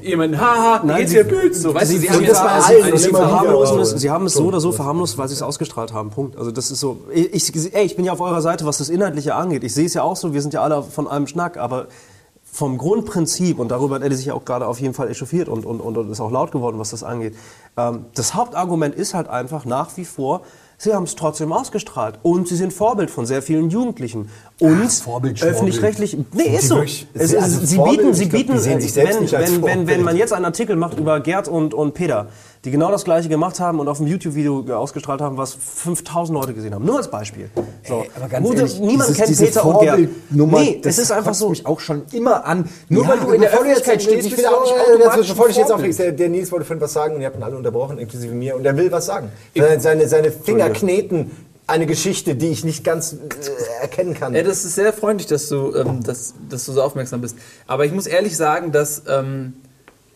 [0.00, 2.32] jemanden, haha, Nein, geht's sie- dir gut, so, weißt du, Sie, sie sie, haben sie,
[2.32, 5.28] bei mal allen sie, sie, verharmlosen es, sie haben es so oder so verharmlost, weil
[5.28, 6.08] sie es ausgestrahlt haben.
[6.08, 6.38] Punkt.
[6.38, 7.02] Also das ist so.
[7.12, 9.62] Ich, ich, ey, ich bin ja auf eurer Seite, was das Inhaltliche angeht.
[9.62, 11.88] Ich sehe es ja auch so, wir sind ja alle von einem Schnack, aber
[12.50, 15.66] vom Grundprinzip, und darüber hat Eddie sich ja auch gerade auf jeden Fall echauffiert und,
[15.66, 17.34] und, und ist auch laut geworden, was das angeht.
[17.76, 20.40] Ähm, das Hauptargument ist halt einfach nach wie vor,
[20.78, 24.30] sie haben es trotzdem ausgestrahlt und sie sind Vorbild von sehr vielen Jugendlichen.
[24.58, 26.76] Und Vorbild, öffentlich-rechtlich, nee, ist so.
[26.76, 30.16] wirklich- Es, sie- also sie Vorbild, bieten, sie glaub, bieten, wenn, wenn, wenn, wenn man
[30.16, 32.28] jetzt einen Artikel macht über Gerd und, und Peter,
[32.64, 36.54] die genau das gleiche gemacht haben und auf dem YouTube-Video ausgestrahlt haben, was 5000 Leute
[36.54, 36.84] gesehen haben.
[36.84, 37.48] Nur als Beispiel.
[37.86, 38.00] So.
[38.02, 39.88] Ey, aber ganz Gute- ehrlich, niemand dieses- kennt diese Peter und Gerd.
[39.98, 41.50] Vorbildnummer, Nee, das es ist einfach so.
[41.50, 42.68] mich auch schon immer an.
[42.88, 45.56] Nur Ja, weil du in der Öffentlichkeit stehst, ich du auch nicht automatisch bevor ich
[45.56, 47.98] jetzt auflegst, der, der Nils wollte vorhin was sagen und ihr habt ihn alle unterbrochen,
[47.98, 49.30] inklusive mir, und er will was sagen.
[49.54, 51.30] Seine, seine, seine Finger kneten
[51.68, 53.16] eine Geschichte, die ich nicht ganz äh,
[53.82, 54.34] erkennen kann.
[54.34, 57.36] Ja, das ist sehr freundlich, dass du, ähm, dass, dass du so aufmerksam bist.
[57.66, 59.54] Aber ich muss ehrlich sagen, dass ähm,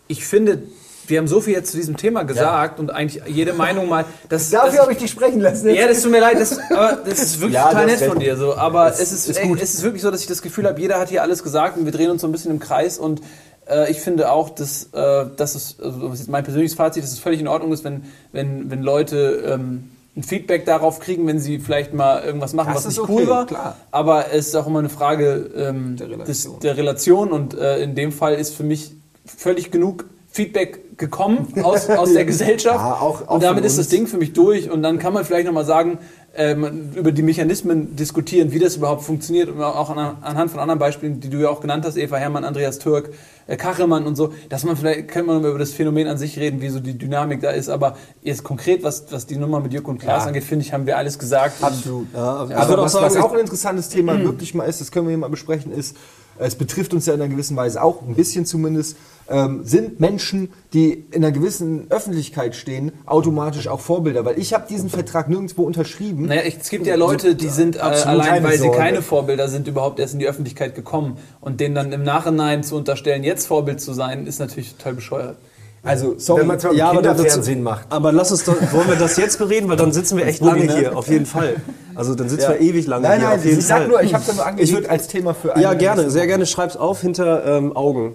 [0.06, 0.62] ich finde,
[1.10, 4.04] wir haben so viel jetzt zu diesem Thema gesagt und eigentlich jede Meinung mal.
[4.28, 5.68] Das, Dafür habe ich dich sprechen lassen.
[5.74, 8.36] Ja, das tut mir leid, das, aber das ist wirklich Ja, total nett von dir.
[8.36, 8.56] So.
[8.56, 10.80] Aber Das es, ist, ist ey, es ist wirklich so, dass ich das Gefühl habe,
[10.80, 12.98] jeder hat hier alles gesagt und wir drehen uns so ein bisschen im Kreis.
[12.98, 13.20] Und
[13.68, 17.12] äh, ich finde auch, dass, äh, dass es, also das ist mein persönliches Fazit, dass
[17.12, 21.38] es völlig in Ordnung ist, wenn, wenn, wenn Leute ähm, ein Feedback darauf kriegen, wenn
[21.38, 23.46] sie vielleicht mal irgendwas machen, Das was nicht okay, cool war.
[23.46, 23.76] klar.
[23.92, 26.54] Aber es ist auch immer eine Frage ähm, Der Relation.
[26.54, 28.92] Des, der Relation und äh, in dem Fall ist für mich
[29.24, 33.88] völlig genug Feedback gekommen aus, aus der Gesellschaft Ja, auch- auch und damit ist das.
[33.88, 35.98] Ding für mich durch und dann kann man vielleicht nochmal sagen,
[36.36, 40.78] ähm, über die Mechanismen diskutieren, wie das überhaupt funktioniert und auch an, anhand von anderen
[40.78, 43.10] Beispielen, die du ja auch genannt hast, Eva Hermann, Andreas Türk,
[43.48, 46.60] äh, Kachelmann und so, dass man vielleicht, könnte man über das Phänomen an sich reden,
[46.60, 49.88] wie so die Dynamik da ist, aber jetzt konkret, was, was die Nummer mit Jürgen
[49.90, 50.28] und Klaas Ja.
[50.28, 51.60] angeht, finde ich, haben wir alles gesagt.
[51.64, 52.06] Absolut.
[52.14, 55.06] Ja, würde auch was, sagen, was auch ein interessantes Thema wirklich mal ist, das können
[55.06, 55.96] wir hier mal besprechen, ist,
[56.38, 58.96] es betrifft uns ja in einer gewissen Weise auch, ein bisschen zumindest,
[59.28, 64.24] ähm, sind Menschen, die in einer gewissen Öffentlichkeit stehen, automatisch auch Vorbilder.
[64.24, 66.26] Weil ich habe diesen Vertrag nirgendwo unterschrieben.
[66.26, 70.00] Naja, es gibt ja Leute, die sind äh, allein, weil sie keine Vorbilder sind, überhaupt
[70.00, 71.18] erst in die Öffentlichkeit gekommen.
[71.40, 75.36] Und denen dann im Nachhinein zu unterstellen, jetzt Vorbild zu sein, ist natürlich total bescheuert.
[75.82, 76.40] Also, sorry.
[76.42, 77.86] Wenn man zwar Ja, Kinderfernsehen macht.
[77.88, 80.66] Aber lass uns doch, wollen wir das jetzt bereden, weil dann sitzen wir echt lange
[80.66, 80.76] ne?
[80.76, 81.56] hier, auf jeden Fall.
[81.94, 83.88] Also dann sitzen wir ewig lange Nein, hier, nein, auf jeden ich sag Fall.
[83.88, 86.10] nur, ich habe es ja nur angelegt Ich würd- als Thema für eine ja, gerne,
[86.10, 86.44] sehr gerne.
[86.46, 88.14] Schreib's auf hinter ähm, Augen.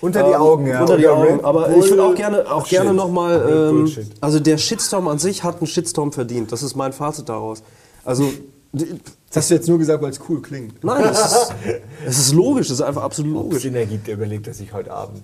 [0.00, 0.80] Unter die Ähm, Augen, ja.
[0.80, 1.44] Unter die Augen.
[1.44, 2.78] Aber ich würde auch gerne, auch Shit.
[2.78, 3.90] gerne nochmal, ähm,
[4.20, 6.52] also der Shitstorm an sich hat einen Shitstorm verdient.
[6.52, 7.62] Das ist mein Fazit daraus.
[8.04, 8.30] Also,
[8.72, 8.86] Das
[9.36, 10.84] hast du jetzt nur gesagt, weil es cool klingt.
[10.84, 11.54] nein, es ist,
[12.06, 13.62] es ist logisch, es ist einfach absolut logisch.
[13.62, 15.22] Sinn ergibt, der überlegt er sich heute Abend.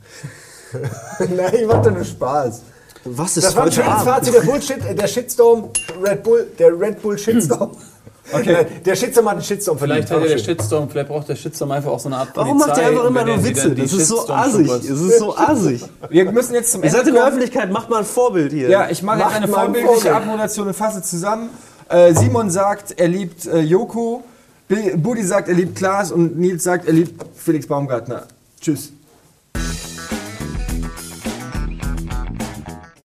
[1.18, 2.62] Nein, ich mach doch nur Spaß.
[3.06, 4.04] Was ist Das war ein schönes Abend?
[4.08, 5.68] Fazit, der Bullshit, äh, der Shitstorm,
[6.02, 7.72] Red Bull, der Red Bull Shitstorm.
[8.32, 8.66] Okay.
[8.86, 10.30] Der Shitstorm hat einen Shitstorm Vielleicht verdient.
[10.30, 10.42] hat ja der.
[10.44, 12.68] Shitstorm, vielleicht braucht der Shitstorm einfach auch so eine Art Warum Polizei.
[12.68, 13.70] macht ihr einfach immer er nur Witze?
[13.74, 14.66] Das ist so assig.
[14.70, 15.84] Es ist so assig.
[16.08, 17.26] Wir müssen jetzt zum Ihr seid Ende in der.
[17.26, 18.70] Öffentlichkeit, macht mal ein Vorbild hier.
[18.70, 20.14] Ja, ich mache jetzt eine mal ein vorbildliche Vorbild.
[20.16, 21.50] Abmoderation und fasse zusammen.
[21.90, 24.24] Äh, Simon sagt, er liebt äh, Joko.
[24.96, 26.10] Budi sagt, er liebt Klaas.
[26.10, 28.22] Und Nils sagt, er liebt Felix Baumgartner.
[28.58, 28.90] Tschüss.